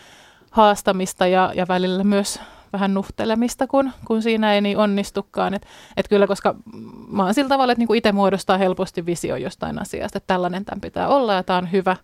haastamista 0.50 1.26
ja, 1.26 1.52
ja 1.54 1.68
välillä 1.68 2.04
myös 2.04 2.40
vähän 2.72 2.94
nuhtelemista, 2.94 3.66
kun, 3.66 3.90
kun 4.04 4.22
siinä 4.22 4.54
ei 4.54 4.60
niin 4.60 4.78
onnistukaan. 4.78 5.54
Et, 5.54 5.66
et 5.96 6.08
kyllä, 6.08 6.26
koska 6.26 6.54
mä 7.08 7.24
oon 7.24 7.34
sillä 7.34 7.48
tavalla, 7.48 7.72
että 7.72 7.80
niinku 7.80 7.94
itse 7.94 8.12
muodostaa 8.12 8.58
helposti 8.58 9.06
visio 9.06 9.36
jostain 9.36 9.78
asiasta, 9.78 10.18
että 10.18 10.26
tällainen 10.26 10.64
tämän 10.64 10.80
pitää 10.80 11.08
olla 11.08 11.34
ja 11.34 11.42
tämä 11.42 11.58
on 11.58 11.72
hyvä. 11.72 11.96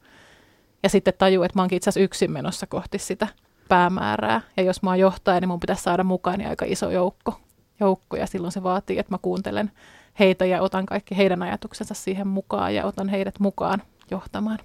Ja 0.82 0.88
sitten 0.88 1.14
tajuu, 1.18 1.42
että 1.42 1.58
mä 1.58 1.62
oonkin 1.62 1.76
itse 1.76 1.90
asiassa 1.90 2.04
yksin 2.04 2.30
menossa 2.30 2.66
kohti 2.66 2.98
sitä 2.98 3.26
päämäärää. 3.68 4.40
Ja 4.56 4.62
jos 4.62 4.82
mä 4.82 4.90
oon 4.90 4.98
johtaja, 4.98 5.40
niin 5.40 5.48
mun 5.48 5.60
pitäisi 5.60 5.82
saada 5.82 6.04
mukaan 6.04 6.46
aika 6.46 6.64
iso 6.68 6.90
joukko, 6.90 7.40
joukko. 7.80 8.16
Ja 8.16 8.26
silloin 8.26 8.52
se 8.52 8.62
vaatii, 8.62 8.98
että 8.98 9.14
mä 9.14 9.18
kuuntelen 9.22 9.70
heitä 10.18 10.44
ja 10.44 10.62
otan 10.62 10.86
kaikki 10.86 11.16
heidän 11.16 11.42
ajatuksensa 11.42 11.94
siihen 11.94 12.28
mukaan 12.28 12.74
ja 12.74 12.84
otan 12.84 13.08
heidät 13.08 13.40
mukaan 13.40 13.82
johtamaan. 14.10 14.58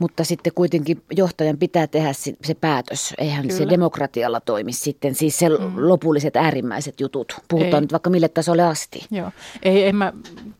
Mutta 0.00 0.24
sitten 0.24 0.52
kuitenkin 0.54 1.02
johtajan 1.10 1.58
pitää 1.58 1.86
tehdä 1.86 2.12
se 2.12 2.54
päätös. 2.60 3.14
Eihän 3.18 3.42
Kyllä. 3.42 3.58
se 3.58 3.68
demokratialla 3.68 4.40
toimi 4.40 4.72
sitten. 4.72 5.14
Siis 5.14 5.38
se 5.38 5.48
mm. 5.48 5.72
lopulliset 5.76 6.36
äärimmäiset 6.36 7.00
jutut. 7.00 7.36
Puhutaan 7.48 7.74
ei. 7.74 7.80
nyt 7.80 7.92
vaikka 7.92 8.10
mille 8.10 8.28
tasolle 8.28 8.62
asti. 8.62 9.06
Joo. 9.10 9.30
Ei, 9.62 9.84
ei 9.84 9.92
mä, 9.92 10.12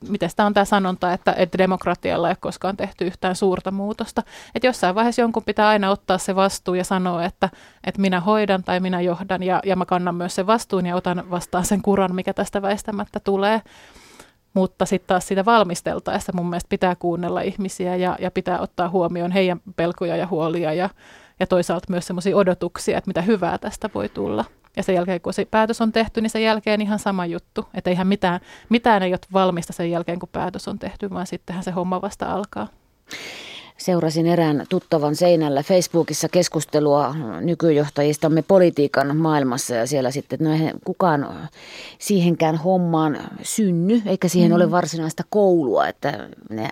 miten 0.09 0.31
tämä 0.37 0.47
on 0.47 0.55
tämä 0.55 0.65
sanonta, 0.65 1.13
että, 1.13 1.33
että 1.33 1.59
demokratialla 1.59 2.29
ei 2.29 2.31
ole 2.31 2.37
koskaan 2.41 2.77
tehty 2.77 3.07
yhtään 3.07 3.37
suurta 3.37 3.71
muutosta. 3.71 4.23
Että 4.55 4.67
jossain 4.67 4.95
vaiheessa 4.95 5.23
jonkun 5.23 5.45
pitää 5.45 5.69
aina 5.69 5.91
ottaa 5.91 6.19
se 6.19 6.35
vastuu 6.35 6.75
ja 6.75 6.85
sanoa, 6.85 7.25
että, 7.25 7.49
että 7.85 8.01
minä 8.01 8.21
hoidan 8.21 8.65
tai 8.65 8.81
minä 8.81 9.01
johdan 9.01 9.43
ja, 9.43 9.61
ja 9.65 9.77
mä 9.77 9.87
kannan 9.87 10.15
myös 10.15 10.35
sen 10.35 10.47
vastuun 10.47 10.87
ja 10.87 10.97
otan 10.97 11.31
vastaan 11.31 11.65
sen 11.65 11.83
kuran, 11.83 12.15
mikä 12.15 12.35
tästä 12.35 12.63
väistämättä 12.63 13.21
tulee. 13.21 13.63
Mutta 14.59 14.87
sitten 14.87 15.09
taas 15.09 15.29
sitä 15.29 15.45
valmisteltaessa 15.45 16.33
mun 16.35 16.51
mielestä 16.51 16.69
pitää 16.69 16.97
kuunnella 16.97 17.41
ihmisiä 17.41 17.97
ja, 17.97 18.17
ja 18.21 18.31
pitää 18.31 18.61
ottaa 18.61 18.89
huomioon 18.89 19.31
heidän 19.31 19.61
pelkoja 19.77 20.17
ja 20.17 20.27
huolia 20.27 20.73
ja, 20.73 20.91
ja 21.41 21.47
toisaalta 21.47 21.87
myös 21.91 22.07
semmoisia 22.07 22.37
odotuksia, 22.37 22.99
että 22.99 23.09
mitä 23.09 23.23
hyvää 23.23 23.59
tästä 23.59 23.91
voi 23.95 24.09
tulla. 24.09 24.45
Ja 24.77 24.83
sen 24.83 24.95
jälkeen, 24.95 25.21
kun 25.21 25.33
se 25.33 25.45
päätös 25.45 25.81
on 25.81 25.93
tehty, 25.93 26.21
niin 26.21 26.31
sen 26.31 26.43
jälkeen 26.43 26.81
ihan 26.81 26.99
sama 26.99 27.27
juttu. 27.27 27.69
Että 27.75 27.91
eihän 27.91 28.07
mitään, 28.07 28.41
mitään 28.69 29.03
ei 29.03 29.13
ole 29.13 29.19
valmista 29.33 29.73
sen 29.73 29.91
jälkeen, 29.91 30.19
kun 30.19 30.29
päätös 30.33 30.69
on 30.69 30.79
tehty, 30.79 31.11
vaan 31.11 31.27
sittenhän 31.27 31.65
se 31.65 31.71
homma 31.71 32.03
vasta 32.03 32.33
alkaa 32.33 32.69
seurasin 33.79 34.27
erään 34.27 34.67
tuttavan 34.69 35.17
seinällä 35.17 35.63
Facebookissa 35.63 36.29
keskustelua 36.29 37.15
nykyjohtajistamme 37.41 38.43
politiikan 38.43 39.17
maailmassa 39.17 39.75
ja 39.75 39.87
siellä 39.87 40.11
sitten, 40.11 40.37
että 40.37 40.45
no 40.45 40.53
eihän 40.53 40.75
kukaan 40.85 41.49
siihenkään 41.99 42.57
hommaan 42.57 43.19
synny, 43.43 44.03
eikä 44.07 44.29
siihen 44.29 44.51
mm. 44.51 44.55
ole 44.55 44.71
varsinaista 44.71 45.23
koulua, 45.31 45.89
että 45.89 46.29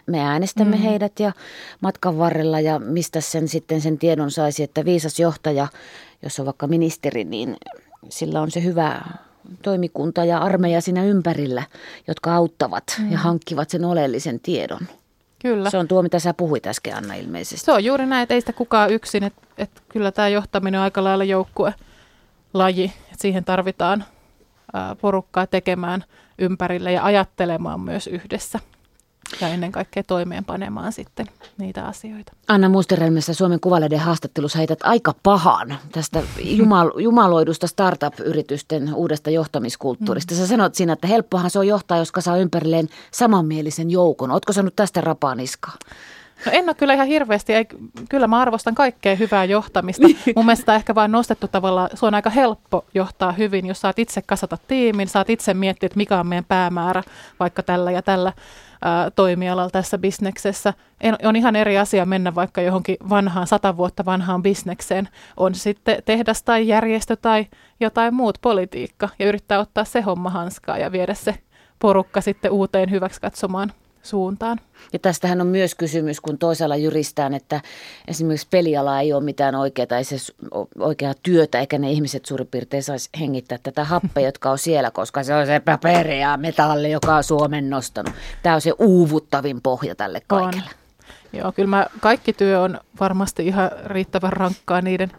me 0.06 0.20
äänestämme 0.20 0.76
mm. 0.76 0.82
heidät 0.82 1.20
ja 1.20 1.32
matkan 1.80 2.18
varrella 2.18 2.60
ja 2.60 2.78
mistä 2.78 3.20
sen 3.20 3.48
sitten 3.48 3.80
sen 3.80 3.98
tiedon 3.98 4.30
saisi, 4.30 4.62
että 4.62 4.84
viisas 4.84 5.20
johtaja, 5.20 5.68
jos 6.22 6.40
on 6.40 6.46
vaikka 6.46 6.66
ministeri, 6.66 7.24
niin 7.24 7.56
sillä 8.08 8.40
on 8.40 8.50
se 8.50 8.62
hyvä 8.62 9.02
toimikunta 9.62 10.24
ja 10.24 10.38
armeija 10.38 10.80
siinä 10.80 11.04
ympärillä, 11.04 11.62
jotka 12.08 12.34
auttavat 12.34 12.84
mm. 12.98 13.12
ja 13.12 13.18
hankkivat 13.18 13.70
sen 13.70 13.84
oleellisen 13.84 14.40
tiedon. 14.40 14.80
Kyllä. 15.42 15.70
Se 15.70 15.78
on 15.78 15.88
tuo, 15.88 16.02
mitä 16.02 16.18
sä 16.18 16.34
puhuit 16.34 16.66
äsken, 16.66 16.96
Anna, 16.96 17.14
ilmeisesti. 17.14 17.64
Se 17.64 17.72
on 17.72 17.84
juuri 17.84 18.06
näin, 18.06 18.22
että 18.22 18.34
ei 18.34 18.40
sitä 18.40 18.52
kukaan 18.52 18.90
yksin. 18.90 19.24
Että, 19.24 19.42
että 19.58 19.80
kyllä 19.88 20.12
tämä 20.12 20.28
johtaminen 20.28 20.80
on 20.80 20.84
aika 20.84 21.04
lailla 21.04 21.24
joukkue 21.24 21.74
laji. 22.54 22.84
Että 22.84 23.16
siihen 23.18 23.44
tarvitaan 23.44 24.04
porukkaa 25.00 25.46
tekemään 25.46 26.04
ympärille 26.38 26.92
ja 26.92 27.04
ajattelemaan 27.04 27.80
myös 27.80 28.06
yhdessä 28.06 28.60
ja 29.40 29.48
ennen 29.48 29.72
kaikkea 29.72 30.02
toimeenpanemaan 30.02 30.92
sitten 30.92 31.26
niitä 31.58 31.86
asioita. 31.86 32.32
Anna 32.48 32.68
Musterelmessä 32.68 33.34
Suomen 33.34 33.60
Kuvalehden 33.60 33.98
haastattelussa 33.98 34.58
heität 34.58 34.78
aika 34.82 35.14
pahan 35.22 35.78
tästä 35.92 36.22
jumal- 36.38 37.00
jumaloidusta 37.00 37.66
startup-yritysten 37.66 38.94
uudesta 38.94 39.30
johtamiskulttuurista. 39.30 40.34
Sä 40.34 40.46
sanot 40.46 40.74
siinä, 40.74 40.92
että 40.92 41.06
helppohan 41.06 41.50
se 41.50 41.58
on 41.58 41.66
johtaa, 41.66 41.98
jos 41.98 42.12
saa 42.18 42.36
ympärilleen 42.36 42.88
samanmielisen 43.10 43.90
joukon. 43.90 44.30
Ootko 44.30 44.52
saanut 44.52 44.76
tästä 44.76 45.00
rapaa 45.00 45.34
niskaa? 45.34 45.74
No 46.46 46.52
en 46.52 46.64
ole 46.64 46.74
kyllä 46.74 46.94
ihan 46.94 47.06
hirveästi, 47.06 47.54
ei, 47.54 47.66
kyllä 48.08 48.26
mä 48.26 48.40
arvostan 48.40 48.74
kaikkea 48.74 49.14
hyvää 49.14 49.44
johtamista. 49.44 50.06
Mun 50.36 50.46
mielestä 50.46 50.74
ehkä 50.74 50.94
vain 50.94 51.12
nostettu 51.12 51.48
tavalla, 51.48 51.88
se 51.94 52.06
on 52.06 52.14
aika 52.14 52.30
helppo 52.30 52.84
johtaa 52.94 53.32
hyvin, 53.32 53.66
jos 53.66 53.80
saat 53.80 53.98
itse 53.98 54.22
kasata 54.22 54.58
tiimin, 54.68 55.08
saat 55.08 55.30
itse 55.30 55.54
miettiä, 55.54 55.86
että 55.86 55.96
mikä 55.96 56.20
on 56.20 56.26
meidän 56.26 56.44
päämäärä 56.44 57.02
vaikka 57.40 57.62
tällä 57.62 57.90
ja 57.90 58.02
tällä 58.02 58.32
ää, 58.86 59.10
toimialalla 59.10 59.70
tässä 59.70 59.98
bisneksessä. 59.98 60.74
En, 61.00 61.16
on 61.22 61.36
ihan 61.36 61.56
eri 61.56 61.78
asia 61.78 62.06
mennä 62.06 62.34
vaikka 62.34 62.60
johonkin 62.60 62.96
vanhaan, 63.08 63.46
sata 63.46 63.76
vuotta 63.76 64.04
vanhaan 64.04 64.42
bisnekseen. 64.42 65.08
On 65.36 65.54
sitten 65.54 66.02
tehdas 66.04 66.42
tai 66.42 66.68
järjestö 66.68 67.16
tai 67.16 67.46
jotain 67.80 68.14
muut 68.14 68.38
politiikka 68.42 69.08
ja 69.18 69.26
yrittää 69.26 69.58
ottaa 69.58 69.84
se 69.84 70.00
homma 70.00 70.30
hanskaa 70.30 70.78
ja 70.78 70.92
viedä 70.92 71.14
se 71.14 71.34
porukka 71.78 72.20
sitten 72.20 72.50
uuteen 72.50 72.90
hyväksi 72.90 73.20
katsomaan 73.20 73.72
suuntaan. 74.06 74.60
Ja 74.92 74.98
tästähän 74.98 75.40
on 75.40 75.46
myös 75.46 75.74
kysymys, 75.74 76.20
kun 76.20 76.38
toisaalla 76.38 76.76
jyristään, 76.76 77.34
että 77.34 77.60
esimerkiksi 78.08 78.46
peliala 78.50 79.00
ei 79.00 79.12
ole 79.12 79.24
mitään 79.24 79.54
oikeaa, 79.54 79.86
tai 79.86 80.04
se 80.04 80.16
oikeaa 80.78 81.14
työtä, 81.22 81.60
eikä 81.60 81.78
ne 81.78 81.90
ihmiset 81.90 82.24
suurin 82.24 82.46
piirtein 82.46 82.82
saisi 82.82 83.10
hengittää 83.20 83.58
tätä 83.62 83.84
happea, 83.84 84.24
jotka 84.28 84.50
on 84.50 84.58
siellä, 84.58 84.90
koska 84.90 85.22
se 85.22 85.34
on 85.34 85.46
se 85.46 85.60
paperi 85.60 86.20
ja 86.20 86.36
metalli, 86.36 86.90
joka 86.90 87.16
on 87.16 87.24
Suomen 87.24 87.70
nostanut. 87.70 88.14
Tämä 88.42 88.54
on 88.54 88.60
se 88.60 88.72
uuvuttavin 88.78 89.62
pohja 89.62 89.94
tälle 89.94 90.22
kaikille. 90.26 90.64
On. 90.66 90.86
Joo, 91.32 91.52
kyllä 91.52 91.68
mä, 91.68 91.86
kaikki 92.00 92.32
työ 92.32 92.60
on 92.60 92.80
varmasti 93.00 93.46
ihan 93.46 93.70
riittävän 93.84 94.32
rankkaa 94.32 94.80
niiden 94.80 95.12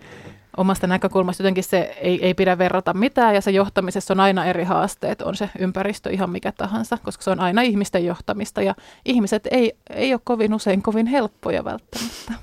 omasta 0.58 0.88
näkökulmasta 0.88 1.44
jotenkin 1.44 1.64
se 1.64 1.98
ei, 2.02 2.26
ei 2.26 2.34
pidä 2.34 2.58
verrata 2.58 2.94
mitään 2.94 3.36
ja 3.36 3.42
se 3.42 3.52
johtamisessa 3.52 4.14
on 4.14 4.20
aina 4.20 4.46
eri 4.46 4.64
haasteet, 4.64 5.22
on 5.22 5.36
se 5.36 5.50
ympäristö 5.60 6.10
ihan 6.10 6.30
mikä 6.30 6.52
tahansa, 6.52 6.98
koska 7.04 7.24
se 7.24 7.30
on 7.30 7.40
aina 7.40 7.62
ihmisten 7.62 8.06
johtamista 8.06 8.62
ja 8.62 8.76
ihmiset 9.06 9.48
ei, 9.52 9.74
ei 9.90 10.14
ole 10.14 10.22
kovin 10.24 10.54
usein 10.54 10.82
kovin 10.82 11.08
helppoja 11.08 11.64
välttämättä. 11.64 12.34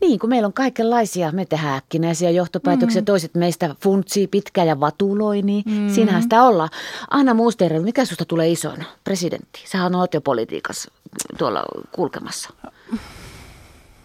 Niin, 0.00 0.18
kun 0.18 0.30
meillä 0.30 0.46
on 0.46 0.52
kaikenlaisia, 0.52 1.32
me 1.32 1.44
tehdään 1.44 1.76
äkkinäisiä 1.76 2.30
johtopäätöksiä, 2.30 3.02
mm. 3.02 3.04
toiset 3.04 3.34
meistä 3.34 3.74
funtsii 3.82 4.26
pitkä 4.26 4.64
ja 4.64 4.80
vatuloi, 4.80 5.42
niin 5.42 5.64
mm. 5.66 5.88
siinähän 5.88 6.22
sitä 6.22 6.42
ollaan. 6.42 6.68
Anna 7.10 7.34
Muusterel, 7.34 7.82
mikä 7.82 8.04
susta 8.04 8.24
tulee 8.24 8.48
isona? 8.48 8.84
Presidentti, 9.04 9.60
sähän 9.66 9.94
oot 9.94 10.14
jo 10.14 10.20
politiikassa 10.20 10.92
tuolla 11.38 11.64
kulkemassa 11.92 12.50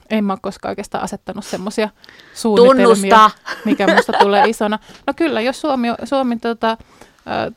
en 0.09 0.23
mä 0.25 0.33
ole 0.33 0.39
koskaan 0.41 0.71
oikeastaan 0.71 1.03
asettanut 1.03 1.45
semmoisia 1.45 1.89
suunnitelmia, 2.33 2.85
Tunnusta. 2.85 3.31
mikä 3.65 3.95
musta 3.95 4.13
tulee 4.19 4.43
isona. 4.47 4.79
No 5.07 5.13
kyllä, 5.15 5.41
jos 5.41 5.61
Suomi, 5.61 5.87
Suomi 6.03 6.39
tota, 6.39 6.77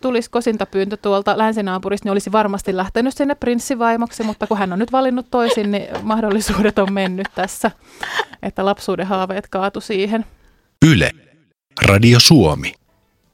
tulisi 0.00 0.30
kosintapyyntö 0.30 0.96
tuolta 0.96 1.38
länsinaapurista, 1.38 2.06
niin 2.06 2.12
olisi 2.12 2.32
varmasti 2.32 2.76
lähtenyt 2.76 3.16
sinne 3.16 3.35
prinssivaimoksi, 3.35 4.22
mutta 4.22 4.46
kun 4.46 4.59
hän 4.59 4.72
on 4.72 4.78
nyt 4.78 4.92
valinnut 4.92 5.26
toisin, 5.30 5.70
niin 5.70 5.88
mahdollisuudet 6.02 6.78
on 6.78 6.92
mennyt 6.92 7.26
tässä, 7.35 7.70
että 8.42 8.64
lapsuuden 8.64 9.06
haaveet 9.06 9.48
kaatu 9.48 9.80
siihen. 9.80 10.24
Yle. 10.87 11.11
Radio 11.82 12.20
Suomi. 12.20 12.72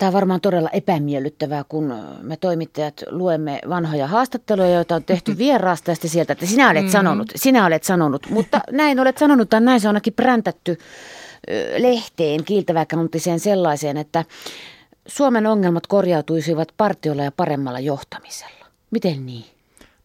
Tämä 0.03 0.09
on 0.09 0.15
varmaan 0.15 0.41
todella 0.41 0.71
epämiellyttävää, 0.71 1.65
kun 1.69 1.95
me 2.23 2.37
toimittajat 2.37 3.03
luemme 3.11 3.61
vanhoja 3.69 4.07
haastatteluja, 4.07 4.71
joita 4.71 4.95
on 4.95 5.05
tehty 5.05 5.39
vieraasta 5.39 5.91
ja 5.91 5.97
sieltä, 5.97 6.33
että 6.33 6.47
sinä 6.47 6.71
olet 6.71 6.85
mm. 6.85 6.91
sanonut, 6.91 7.33
sinä 7.37 7.67
olet 7.67 7.85
sanonut, 7.85 8.27
mutta 8.31 8.61
näin 8.71 9.01
olet 9.01 9.19
sanonut, 9.19 9.51
tai 9.51 9.61
näin 9.61 9.81
se 9.81 9.89
on 9.89 9.91
ainakin 9.91 10.13
präntätty 10.13 10.79
lehteen 11.79 12.45
kiiltäväkännuttiseen 12.45 13.41
sellaiseen, 13.41 13.97
että 13.97 14.25
Suomen 15.07 15.47
ongelmat 15.47 15.87
korjautuisivat 15.87 16.69
partiolla 16.77 17.25
ja 17.25 17.33
paremmalla 17.33 17.81
johtamisella. 17.81 18.67
Miten 18.91 19.27
niin? 19.27 19.45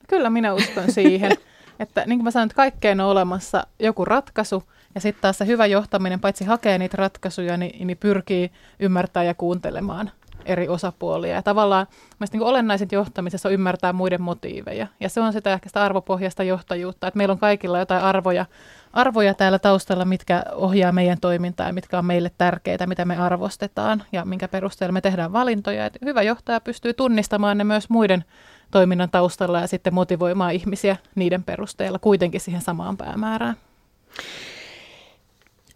Kyllä 0.08 0.30
minä 0.30 0.54
uskon 0.54 0.92
siihen, 0.92 1.32
että 1.80 2.04
niin 2.06 2.20
kuin 2.20 2.24
mä 2.24 2.32
sanoin, 2.32 2.48
että 2.48 2.56
kaikkeen 2.56 3.02
on 3.02 3.10
olemassa 3.10 3.68
joku 3.80 4.06
ratkaisu– 4.06 4.64
ja 4.98 5.02
sitten 5.02 5.22
taas 5.22 5.38
se 5.38 5.46
hyvä 5.46 5.66
johtaminen, 5.66 6.20
paitsi 6.20 6.46
hakee 6.46 6.78
niitä 6.78 6.98
ratkaisuja, 6.98 7.58
niin, 7.58 7.88
niin 7.88 7.98
pyrkii 7.98 8.52
ymmärtää 8.80 9.24
ja 9.24 9.34
kuuntelemaan 9.34 10.12
eri 10.46 10.68
osapuolia. 10.68 11.34
Ja 11.34 11.42
tavallaan 11.42 11.88
niin 12.32 12.44
olennaiset 12.44 12.92
johtamisessa 12.92 13.50
on 13.50 13.54
ymmärtää 13.54 13.94
muiden 13.94 14.22
motiiveja. 14.22 14.88
Ja 15.00 15.10
se 15.10 15.22
on 15.22 15.34
sitä 15.34 15.54
ehkä 15.54 15.70
sitä 15.70 15.84
arvopohjaista 15.84 16.44
johtajuutta, 16.44 17.08
että 17.08 17.18
meillä 17.18 17.32
on 17.32 17.40
kaikilla 17.40 17.80
jotain 17.80 18.04
arvoja, 18.04 18.46
arvoja 18.94 19.34
täällä 19.34 19.60
taustalla, 19.60 20.06
mitkä 20.06 20.44
ohjaa 20.56 20.92
meidän 20.92 21.20
toimintaa 21.22 21.68
ja 21.68 21.74
mitkä 21.74 21.98
on 21.98 22.06
meille 22.06 22.32
tärkeitä, 22.38 22.88
mitä 22.88 23.06
me 23.06 23.18
arvostetaan 23.18 24.04
ja 24.12 24.26
minkä 24.26 24.48
perusteella 24.48 24.94
me 24.94 25.02
tehdään 25.02 25.34
valintoja. 25.34 25.86
Et 25.86 25.98
hyvä 26.06 26.22
johtaja 26.22 26.62
pystyy 26.62 26.94
tunnistamaan 26.94 27.58
ne 27.58 27.64
myös 27.64 27.90
muiden 27.90 28.24
toiminnan 28.72 29.10
taustalla 29.10 29.60
ja 29.60 29.68
sitten 29.68 29.94
motivoimaan 29.94 30.54
ihmisiä 30.54 30.98
niiden 31.16 31.44
perusteella 31.44 32.00
kuitenkin 32.00 32.42
siihen 32.42 32.62
samaan 32.62 32.98
päämäärään. 32.98 33.56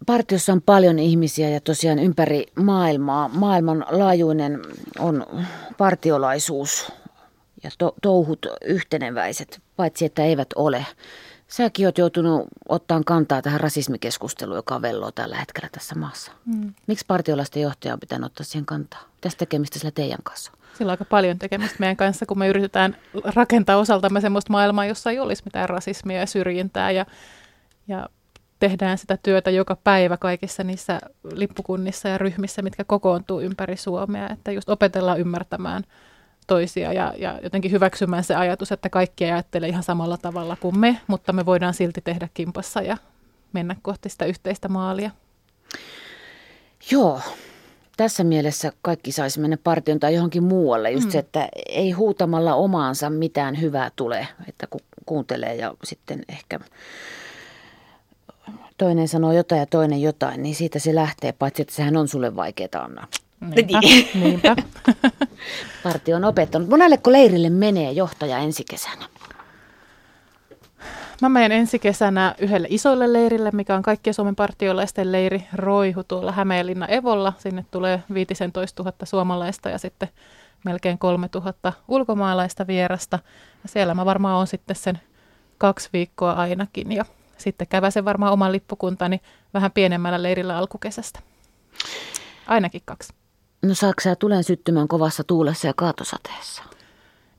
Partiossa 0.05 0.53
on 0.53 0.61
paljon 0.61 0.99
ihmisiä 0.99 1.49
ja 1.49 1.61
tosiaan 1.61 1.99
ympäri 1.99 2.45
maailmaa. 2.55 3.27
Maailmanlaajuinen 3.27 4.59
on 4.99 5.25
partiolaisuus 5.77 6.91
ja 7.63 7.69
to- 7.77 7.95
touhut 8.01 8.45
yhteneväiset, 8.65 9.61
paitsi 9.75 10.05
että 10.05 10.23
eivät 10.23 10.49
ole. 10.55 10.85
Säkin 11.47 11.85
oot 11.85 11.97
joutunut 11.97 12.47
ottaa 12.69 13.01
kantaa 13.05 13.41
tähän 13.41 13.59
rasismikeskusteluun, 13.59 14.55
joka 14.55 14.81
velloo 14.81 15.11
tällä 15.11 15.37
hetkellä 15.37 15.69
tässä 15.71 15.95
maassa. 15.95 16.31
Mm. 16.45 16.73
Miksi 16.87 17.05
partiolaisten 17.07 17.61
johtaja 17.61 17.93
on 17.93 17.99
pitänyt 17.99 18.25
ottaa 18.25 18.43
siihen 18.43 18.65
kantaa? 18.65 19.03
Tästä 19.21 19.39
tekemistä 19.39 19.79
sillä 19.79 19.91
teidän 19.91 20.19
kanssa? 20.23 20.51
Sillä 20.77 20.89
on 20.89 20.93
aika 20.93 21.05
paljon 21.05 21.39
tekemistä 21.39 21.75
meidän 21.79 21.97
kanssa, 21.97 22.25
kun 22.25 22.39
me 22.39 22.47
yritetään 22.47 22.97
rakentaa 23.35 23.77
osaltamme 23.77 24.21
sellaista 24.21 24.51
maailmaa, 24.51 24.85
jossa 24.85 25.11
ei 25.11 25.19
olisi 25.19 25.43
mitään 25.45 25.69
rasismia 25.69 26.19
ja 26.19 26.25
syrjintää 26.25 26.91
ja, 26.91 27.05
ja 27.87 28.09
tehdään 28.61 28.97
sitä 28.97 29.17
työtä 29.23 29.49
joka 29.49 29.77
päivä 29.83 30.17
kaikissa 30.17 30.63
niissä 30.63 30.99
lippukunnissa 31.33 32.09
ja 32.09 32.17
ryhmissä, 32.17 32.61
mitkä 32.61 32.83
kokoontuu 32.83 33.41
ympäri 33.41 33.77
Suomea, 33.77 34.29
että 34.29 34.51
just 34.51 34.69
opetellaan 34.69 35.19
ymmärtämään 35.19 35.83
toisia 36.47 36.93
ja, 36.93 37.13
ja 37.17 37.39
jotenkin 37.43 37.71
hyväksymään 37.71 38.23
se 38.23 38.35
ajatus, 38.35 38.71
että 38.71 38.89
kaikki 38.89 39.25
ajattelee 39.25 39.69
ihan 39.69 39.83
samalla 39.83 40.17
tavalla 40.17 40.55
kuin 40.55 40.79
me, 40.79 40.97
mutta 41.07 41.33
me 41.33 41.45
voidaan 41.45 41.73
silti 41.73 42.01
tehdä 42.01 42.29
kimpassa 42.33 42.81
ja 42.81 42.97
mennä 43.53 43.75
kohti 43.81 44.09
sitä 44.09 44.25
yhteistä 44.25 44.67
maalia. 44.67 45.11
Joo, 46.91 47.21
tässä 47.97 48.23
mielessä 48.23 48.71
kaikki 48.81 49.11
saisi 49.11 49.39
mennä 49.39 49.57
partion 49.63 49.99
tai 49.99 50.13
johonkin 50.15 50.43
muualle. 50.43 50.91
Just 50.91 51.05
mm. 51.05 51.11
se, 51.11 51.19
että 51.19 51.49
ei 51.69 51.91
huutamalla 51.91 52.55
omaansa 52.55 53.09
mitään 53.09 53.61
hyvää 53.61 53.91
tule, 53.95 54.27
että 54.49 54.67
ku, 54.67 54.79
kuuntelee 55.05 55.55
ja 55.55 55.73
sitten 55.83 56.25
ehkä 56.29 56.59
toinen 58.81 59.07
sanoo 59.07 59.31
jotain 59.31 59.59
ja 59.59 59.65
toinen 59.65 60.01
jotain, 60.01 60.43
niin 60.43 60.55
siitä 60.55 60.79
se 60.79 60.95
lähtee, 60.95 61.31
paitsi 61.31 61.61
että 61.61 61.73
sehän 61.73 61.97
on 61.97 62.07
sulle 62.07 62.35
vaikeaa, 62.35 62.83
Anna. 62.83 63.07
Niinpä, 63.55 63.79
niinpä. 64.13 64.55
Partio 65.83 66.15
on 66.15 66.25
opettanut. 66.25 66.69
Monelleko 66.69 67.11
leirille 67.11 67.49
menee 67.49 67.91
johtaja 67.91 68.37
ensi 68.37 68.63
kesänä? 68.69 69.05
Mä 71.21 71.29
menen 71.29 71.51
ensi 71.51 71.79
kesänä 71.79 72.35
yhdelle 72.39 72.67
isolle 72.71 73.13
leirille, 73.13 73.51
mikä 73.53 73.75
on 73.75 73.81
kaikkien 73.81 74.13
Suomen 74.13 74.35
partiolaisten 74.35 75.11
leiri 75.11 75.43
Roihu 75.53 76.03
tuolla 76.03 76.31
Hämeenlinna 76.31 76.87
Evolla. 76.87 77.33
Sinne 77.37 77.65
tulee 77.71 78.03
15 78.13 78.83
000 78.83 78.93
suomalaista 79.03 79.69
ja 79.69 79.77
sitten 79.77 80.09
melkein 80.65 80.97
3000 80.97 81.73
ulkomaalaista 81.87 82.67
vierasta. 82.67 83.19
Ja 83.63 83.69
siellä 83.69 83.93
mä 83.93 84.05
varmaan 84.05 84.37
on 84.37 84.47
sitten 84.47 84.75
sen 84.75 85.01
kaksi 85.57 85.89
viikkoa 85.93 86.33
ainakin 86.33 86.91
ja 86.91 87.05
sitten 87.41 87.67
käväsen 87.67 88.05
varmaan 88.05 88.33
oman 88.33 88.51
lippukuntani 88.51 89.21
vähän 89.53 89.71
pienemmällä 89.71 90.23
leirillä 90.23 90.57
alkukesästä. 90.57 91.19
Ainakin 92.47 92.81
kaksi. 92.85 93.13
No 93.61 93.75
saako 93.75 94.01
sä 94.01 94.15
tulen 94.15 94.43
syttymään 94.43 94.87
kovassa 94.87 95.23
tuulessa 95.23 95.67
ja 95.67 95.73
kaatosateessa? 95.75 96.63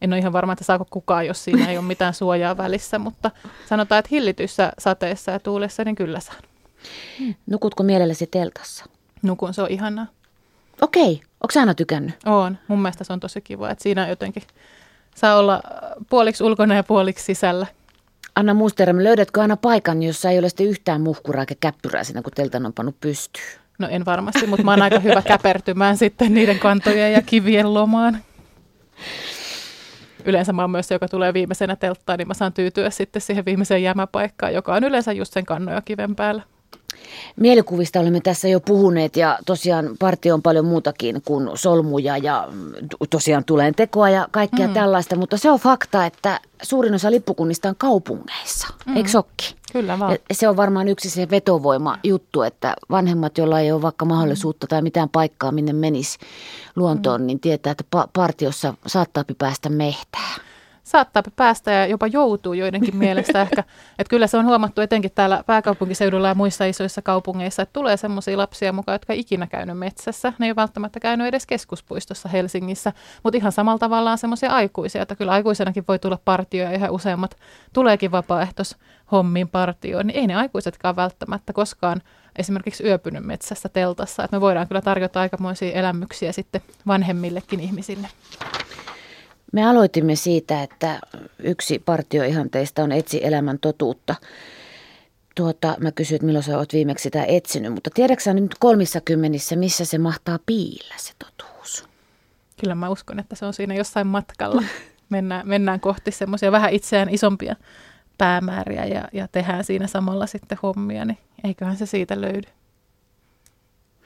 En 0.01 0.12
ole 0.12 0.19
ihan 0.19 0.33
varma, 0.33 0.53
että 0.53 0.65
saako 0.65 0.87
kukaan, 0.91 1.27
jos 1.27 1.45
siinä 1.45 1.71
ei 1.71 1.79
ole 1.79 1.87
mitään 1.87 2.15
suojaa 2.15 2.57
välissä, 2.57 2.99
mutta 2.99 3.31
sanotaan, 3.69 3.99
että 3.99 4.09
hillityssä 4.11 4.73
sateessa 4.79 5.31
ja 5.31 5.38
tuulessa, 5.38 5.85
niin 5.85 5.95
kyllä 5.95 6.21
saan. 6.21 6.43
Nukutko 7.47 7.83
mielellesi 7.83 8.27
teltassa? 8.27 8.85
Nukun, 9.23 9.55
se 9.55 9.62
on 9.62 9.71
ihanaa. 9.71 10.07
Okei, 10.81 11.12
onko 11.12 11.61
aina 11.61 11.75
tykännyt? 11.75 12.15
On, 12.27 12.59
mun 12.69 12.83
mielestä 12.83 13.05
se 13.05 13.12
on 13.12 13.21
tosi 13.21 13.41
kiva, 13.41 13.71
että 13.71 13.83
siinä 13.83 14.09
jotenkin 14.09 14.43
saa 15.15 15.37
olla 15.37 15.62
puoliksi 16.11 16.45
ulkona 16.45 16.75
ja 16.75 16.83
puoliksi 16.83 17.25
sisällä. 17.25 17.67
Anna 18.35 18.55
Musterem, 18.55 18.99
löydätkö 18.99 19.40
aina 19.40 19.57
paikan, 19.57 20.03
jossa 20.03 20.31
ei 20.31 20.38
ole 20.38 20.49
sitten 20.49 20.66
yhtään 20.66 21.01
muhkuraa 21.01 21.42
eikä 21.42 21.55
käppyrää 21.61 22.05
siinä, 22.05 22.23
kun 22.23 22.33
teltan 22.33 22.66
on 22.66 22.73
pannut 22.73 23.01
pystyyn? 23.01 23.45
No 23.79 23.88
en 23.88 24.05
varmasti, 24.05 24.47
mutta 24.47 24.64
mä 24.64 24.71
oon 24.71 24.83
aika 24.83 24.99
hyvä 24.99 25.23
käpertymään 25.23 25.97
sitten 25.97 26.35
niiden 26.35 26.59
kantojen 26.59 27.12
ja 27.12 27.23
kivien 27.23 27.75
lomaan. 27.75 28.18
Yleensä 30.25 30.53
mä 30.53 30.62
oon 30.62 30.71
myös 30.71 30.88
se, 30.88 30.95
joka 30.95 31.09
tulee 31.09 31.35
viimeisenä 31.35 31.77
telttaan, 31.77 32.18
niin 32.18 32.29
mä 32.29 32.35
saan 32.35 32.53
tyytyä 32.53 32.90
sitten 32.90 33.23
siihen 33.23 33.45
viimeiseen 33.45 33.83
jäämäpaikkaan, 33.83 34.55
joka 34.55 34.75
on 34.75 34.85
yleensä 34.85 35.12
just 35.12 35.33
sen 35.33 35.47
kannoja 35.47 35.83
kiven 35.83 36.16
päällä. 36.16 36.42
Mielikuvista 37.37 38.01
olemme 38.01 38.21
tässä 38.21 38.49
jo 38.49 38.61
puhuneet 38.61 39.17
ja 39.17 39.38
tosiaan 39.47 39.91
partio 39.99 40.35
on 40.35 40.43
paljon 40.43 40.65
muutakin 40.65 41.23
kuin 41.25 41.51
solmuja 41.55 42.17
ja 42.17 42.49
tosiaan 43.11 43.45
tuleen 43.45 43.75
tekoa 43.75 44.11
ja 44.11 44.29
kaikkea 44.31 44.69
mm. 44.69 44.75
tällaista, 44.75 45.17
mutta 45.17 45.37
se 45.37 45.51
on 45.51 45.61
fakta, 45.61 46.07
että 46.07 46.41
suurin 46.62 46.95
osa 46.95 47.11
lippukunnista 47.11 47.69
on 47.69 47.77
kaupungeissa, 47.79 48.69
mm. 48.87 48.97
eikö 48.97 49.09
sokki? 49.09 49.55
Kyllä 49.73 49.99
vaan. 49.99 50.12
Ja 50.12 50.19
se 50.33 50.49
on 50.49 50.57
varmaan 50.57 50.88
yksi 50.88 51.11
se 51.11 51.31
vetovoima 51.31 51.99
juttu, 52.05 52.43
että 52.43 52.77
vanhemmat, 52.91 53.38
joilla 53.38 53.61
ei 53.61 53.73
ole 53.73 53.83
vaikka 53.83 54.05
mahdollisuutta 54.05 54.67
tai 54.67 54.83
mitään 54.83 55.09
paikkaa, 55.09 55.53
minne 55.53 55.73
menisi 55.73 56.19
luontoon, 56.77 57.21
mm. 57.21 57.27
niin 57.27 57.41
tietää, 57.41 57.71
että 57.71 57.85
partiossa 58.12 58.75
saattaa 58.87 59.25
päästä 59.38 59.69
mehtään 59.69 60.41
saattaa 60.83 61.23
päästä 61.37 61.71
ja 61.71 61.87
jopa 61.87 62.07
joutuu 62.07 62.53
joidenkin 62.53 62.97
mielestä 63.05 63.42
ehkä. 63.42 63.64
Että 63.99 64.11
kyllä 64.11 64.27
se 64.27 64.37
on 64.37 64.45
huomattu 64.45 64.81
etenkin 64.81 65.11
täällä 65.14 65.45
pääkaupunkiseudulla 65.47 66.29
ja 66.29 66.35
muissa 66.35 66.64
isoissa 66.64 67.03
kaupungeissa, 67.03 67.62
että 67.62 67.73
tulee 67.73 67.97
semmoisia 67.97 68.38
lapsia 68.38 68.73
mukaan, 68.73 68.95
jotka 68.95 69.12
ei 69.12 69.21
ikinä 69.21 69.47
käynyt 69.47 69.79
metsässä. 69.79 70.33
Ne 70.38 70.47
ei 70.47 70.51
ole 70.51 70.57
välttämättä 70.57 71.01
käynyt 71.01 71.27
edes 71.27 71.47
keskuspuistossa 71.47 72.29
Helsingissä, 72.29 72.92
mutta 73.23 73.37
ihan 73.37 73.53
samalla 73.53 73.79
tavalla 73.79 74.12
on 74.12 74.18
semmoisia 74.18 74.51
aikuisia, 74.51 75.03
että 75.03 75.16
kyllä 75.16 75.33
aikuisenakin 75.33 75.85
voi 75.88 75.99
tulla 75.99 76.18
partioja 76.25 76.71
ja 76.71 76.77
ihan 76.77 76.90
useammat 76.90 77.37
tuleekin 77.73 78.12
vapaaehtois 78.12 78.77
hommiin 79.12 79.49
partioon, 79.49 80.07
niin 80.07 80.18
ei 80.18 80.27
ne 80.27 80.35
aikuisetkaan 80.35 80.97
välttämättä 80.97 81.53
koskaan 81.53 82.03
esimerkiksi 82.38 82.85
yöpynyt 82.85 83.25
metsässä 83.25 83.68
teltassa. 83.68 84.25
Että 84.25 84.37
me 84.37 84.40
voidaan 84.40 84.68
kyllä 84.68 84.81
tarjota 84.81 85.21
aikamoisia 85.21 85.73
elämyksiä 85.73 86.33
sitten 86.33 86.62
vanhemmillekin 86.87 87.61
ihmisille. 87.61 88.09
Me 89.53 89.65
aloitimme 89.65 90.17
siitä, 90.17 90.62
että 90.62 91.01
yksi 91.38 91.79
partioihanteista 91.79 92.83
on 92.83 92.93
etsi 92.93 93.21
elämän 93.25 93.59
totuutta. 93.59 94.15
Tuota, 95.35 95.77
mä 95.81 95.93
kysyin, 95.93 96.17
että 96.17 96.27
milloin 96.27 96.43
sä 96.43 96.59
oot 96.59 96.73
viimeksi 96.73 97.03
sitä 97.03 97.25
etsinyt, 97.25 97.73
mutta 97.73 97.91
tiedätkö 97.95 98.35
nyt 98.35 98.55
kolmissa 98.59 99.01
kymmenissä, 99.01 99.57
missä 99.57 99.85
se 99.85 99.99
mahtaa 99.99 100.38
piillä 100.47 100.95
se 100.97 101.12
totuus? 101.19 101.88
Kyllä 102.61 102.75
mä 102.75 102.88
uskon, 102.88 103.19
että 103.19 103.37
se 103.37 103.47
on 103.47 103.55
siinä 103.55 103.75
jossain 103.75 104.07
matkalla. 104.07 104.62
Mennään, 105.09 105.49
mennään 105.49 105.81
kohti 105.81 106.11
semmoisia 106.11 106.53
vähän 106.53 106.73
itseään 106.73 107.09
isompia 107.09 107.57
päämääriä 108.19 108.85
ja, 108.85 109.09
ja 109.12 109.29
tehdään 109.29 109.65
siinä 109.65 109.87
samalla 109.87 110.27
sitten 110.27 110.59
hommia, 110.62 111.05
niin 111.05 111.19
eiköhän 111.45 111.77
se 111.77 111.87
siitä 111.87 112.21
löydy. 112.21 112.49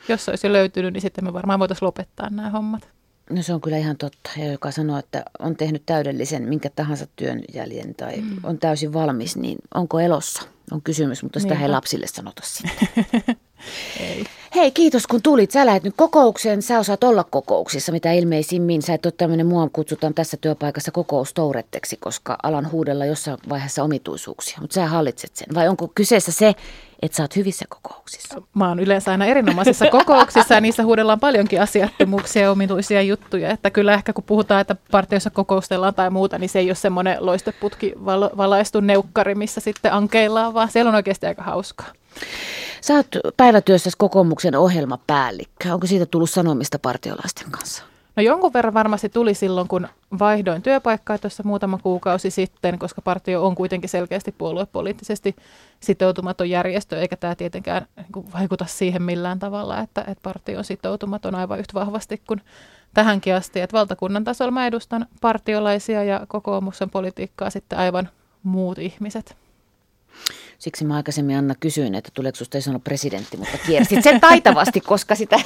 Jos 0.09 0.25
se 0.25 0.31
olisi 0.31 0.47
jo 0.47 0.53
löytynyt, 0.53 0.93
niin 0.93 1.01
sitten 1.01 1.25
me 1.25 1.33
varmaan 1.33 1.59
voitaisiin 1.59 1.87
lopettaa 1.87 2.31
nämä 2.31 2.51
hommat. 2.51 2.89
No 3.31 3.43
se 3.43 3.55
on 3.55 3.61
kyllä 3.61 3.79
ihan 3.79 3.97
totta. 3.97 4.31
Ja 4.37 4.53
joka 4.53 4.71
sanoo, 4.71 4.99
että 4.99 5.25
on 5.39 5.57
tehnyt 5.57 5.83
täydellisen 5.87 6.43
minkä 6.43 6.71
tahansa 6.71 7.07
työn 7.17 7.43
jäljen 7.55 7.95
tai 7.95 8.17
mm. 8.17 8.37
on 8.43 8.59
täysin 8.59 8.93
valmis, 8.93 9.37
niin 9.37 9.59
onko 9.75 10.01
elossa? 10.01 10.43
On 10.71 10.83
kysymys, 10.83 11.23
mutta 11.23 11.41
sitä 11.41 11.55
Niinpä. 11.55 11.65
ei 11.65 11.71
lapsille 11.71 12.07
sanota 12.07 12.43
sitten. 12.45 13.07
ei. 14.01 14.25
Hei, 14.57 14.71
kiitos 14.71 15.07
kun 15.07 15.23
tulit. 15.23 15.51
Sä 15.51 15.67
lähdet 15.67 15.83
nyt 15.83 15.95
kokoukseen. 15.97 16.63
Sä 16.63 16.79
osaat 16.79 17.05
olla 17.05 17.25
kokouksissa, 17.25 17.93
mitä 17.93 18.13
ilmeisimmin. 18.13 18.83
Sä 18.83 18.95
et 18.95 19.07
ole 19.07 19.15
tämmöinen, 19.17 19.47
mua 19.47 19.69
kutsutaan 19.73 20.15
tässä 20.15 20.37
työpaikassa 20.37 20.91
kokoustouretteksi, 20.91 21.97
koska 21.97 22.39
alan 22.43 22.71
huudella 22.71 23.05
jossain 23.05 23.39
vaiheessa 23.49 23.83
omituisuuksia. 23.83 24.59
Mutta 24.61 24.75
sä 24.75 24.87
hallitset 24.87 25.37
sen. 25.37 25.47
Vai 25.55 25.69
onko 25.69 25.89
kyseessä 25.95 26.33
se, 26.33 26.55
että 27.03 27.17
sä 27.17 27.23
oot 27.23 27.37
hyvissä 27.37 27.65
kokouksissa? 27.69 28.43
Mä 28.55 28.69
oon 28.69 28.81
yleensä 28.81 29.11
aina 29.11 29.27
erinomaisissa 29.27 29.87
kokouksissa 29.91 30.55
ja 30.55 30.61
niissä 30.61 30.85
huudellaan 30.85 31.21
paljonkin 31.21 31.63
asiattomuuksia 31.63 32.43
ja 32.43 32.51
omituisia 32.51 33.03
juttuja. 33.03 33.51
Että 33.51 33.71
kyllä 33.71 33.95
ehkä 33.95 34.13
kun 34.13 34.25
puhutaan, 34.25 34.61
että 34.61 34.77
partioissa 34.91 35.31
kokoustellaan 35.31 35.95
tai 35.95 36.11
muuta, 36.11 36.39
niin 36.39 36.49
se 36.49 36.59
ei 36.59 36.69
ole 36.69 36.75
semmoinen 36.75 37.17
loisteputki 37.21 37.93
valaistu 38.37 38.81
neukkari, 38.81 39.35
missä 39.35 39.61
sitten 39.61 39.93
ankeillaan, 39.93 40.55
vaan 40.55 40.71
siellä 40.71 40.89
on 40.89 40.95
oikeasti 40.95 41.27
aika 41.27 41.43
hauskaa. 41.43 41.89
Sä 42.87 42.95
oot 42.95 43.07
päivätyössä 43.37 43.91
kokoomuksen 43.99 44.57
ohjelmapäällikkö. 44.57 45.73
Onko 45.73 45.87
siitä 45.87 46.07
tullut 46.07 46.31
sanomista 46.31 46.79
partiolaisten 46.79 47.51
kanssa? 47.51 47.85
No 48.17 48.23
jonkun 48.23 48.53
verran 48.53 48.75
varmasti 48.75 49.09
tuli 49.09 49.35
silloin, 49.35 49.69
kun 49.69 49.89
vaihdoin 50.19 50.63
työpaikkaa 50.63 51.19
tuossa 51.19 51.43
muutama 51.43 51.79
kuukausi 51.79 52.31
sitten, 52.31 52.79
koska 52.79 53.03
partio 53.03 53.47
on 53.47 53.55
kuitenkin 53.55 53.91
selkeästi 53.91 54.33
puoluepoliittisesti 54.33 55.37
sitoutumaton 55.81 56.51
järjestö, 56.51 57.01
eikä 57.01 57.17
tämä 57.17 57.35
tietenkään 57.35 57.87
niin 57.97 58.33
vaikuta 58.33 58.65
siihen 58.69 59.03
millään 59.03 59.39
tavalla, 59.39 59.79
että, 59.81 60.01
että 60.01 60.23
partio 60.23 60.59
on 60.59 60.65
sitoutumaton 60.65 61.35
aivan 61.35 61.59
yhtä 61.59 61.75
vahvasti 61.75 62.23
kuin 62.27 62.41
tähänkin 62.95 63.35
asti. 63.35 63.61
Että 63.61 63.77
valtakunnan 63.77 64.25
tasolla 64.25 64.51
mä 64.51 64.67
edustan 64.67 65.07
partiolaisia 65.21 66.05
ja 66.05 66.21
kokoomuksen 66.29 66.91
politiikkaa 66.91 67.51
sitten 67.51 67.79
aivan 67.79 68.09
muut 68.43 68.79
ihmiset. 68.79 69.46
Siksi 70.59 70.85
mä 70.85 70.97
aikaisemmin 70.97 71.37
Anna 71.37 71.55
kysyin, 71.61 71.95
että 71.95 72.11
tuleeko 72.15 72.37
susta 72.37 72.61
sanoa 72.61 72.79
presidentti, 72.79 73.37
mutta 73.37 73.59
kiersit 73.67 74.03
sen 74.03 74.21
taitavasti, 74.21 74.81
koska 74.81 75.15
sitä 75.15 75.41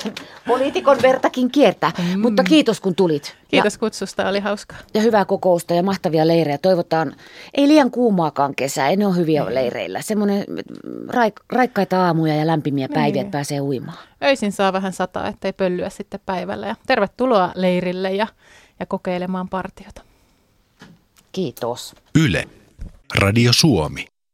poliitikon 0.47 1.03
vertakin 1.03 1.51
kiertää. 1.51 1.93
Mm. 1.99 2.21
Mutta 2.21 2.45
kiitos 2.45 2.81
kun 2.81 2.95
tulit. 2.95 3.37
Kiitos 3.49 3.75
ja, 3.75 3.79
kutsusta, 3.79 4.29
oli 4.29 4.41
hauskaa. 4.41 4.79
Ja 4.95 5.01
hyvää 5.01 5.25
kokousta 5.25 5.75
ja 5.75 5.83
mahtavia 5.83 6.27
leirejä. 6.27 6.59
Toivotaan, 6.59 7.17
ei 7.55 7.69
liian 7.69 7.91
kuumaakaan 7.91 8.55
kesää, 8.55 8.89
ei 8.89 8.97
ne 8.97 9.07
ole 9.07 9.17
hyviä 9.17 9.45
mm. 9.45 9.55
leireillä. 9.55 10.03
Semmoinen 10.03 10.45
raik- 11.09 11.45
raikkaita 11.53 12.07
aamuja 12.07 12.37
ja 12.37 12.47
lämpimiä 12.47 12.89
päiviä, 12.89 13.23
mm. 13.23 13.27
että 13.27 13.37
pääsee 13.37 13.61
uimaan. 13.61 13.99
Öisin 14.25 14.53
saa 14.53 14.73
vähän 14.73 14.93
sataa, 14.93 15.29
ettei 15.29 15.53
pöllyä 15.53 15.91
sitten 15.91 16.21
päivällä. 16.27 16.67
Ja 16.67 16.77
tervetuloa 16.87 17.53
leirille 17.55 18.13
ja, 18.13 18.27
ja 18.81 18.87
kokeilemaan 18.87 19.49
partiota. 19.49 20.03
Kiitos. 21.33 21.95
Yle. 22.15 22.49
Radio 23.15 23.53
Suomi. 23.53 24.07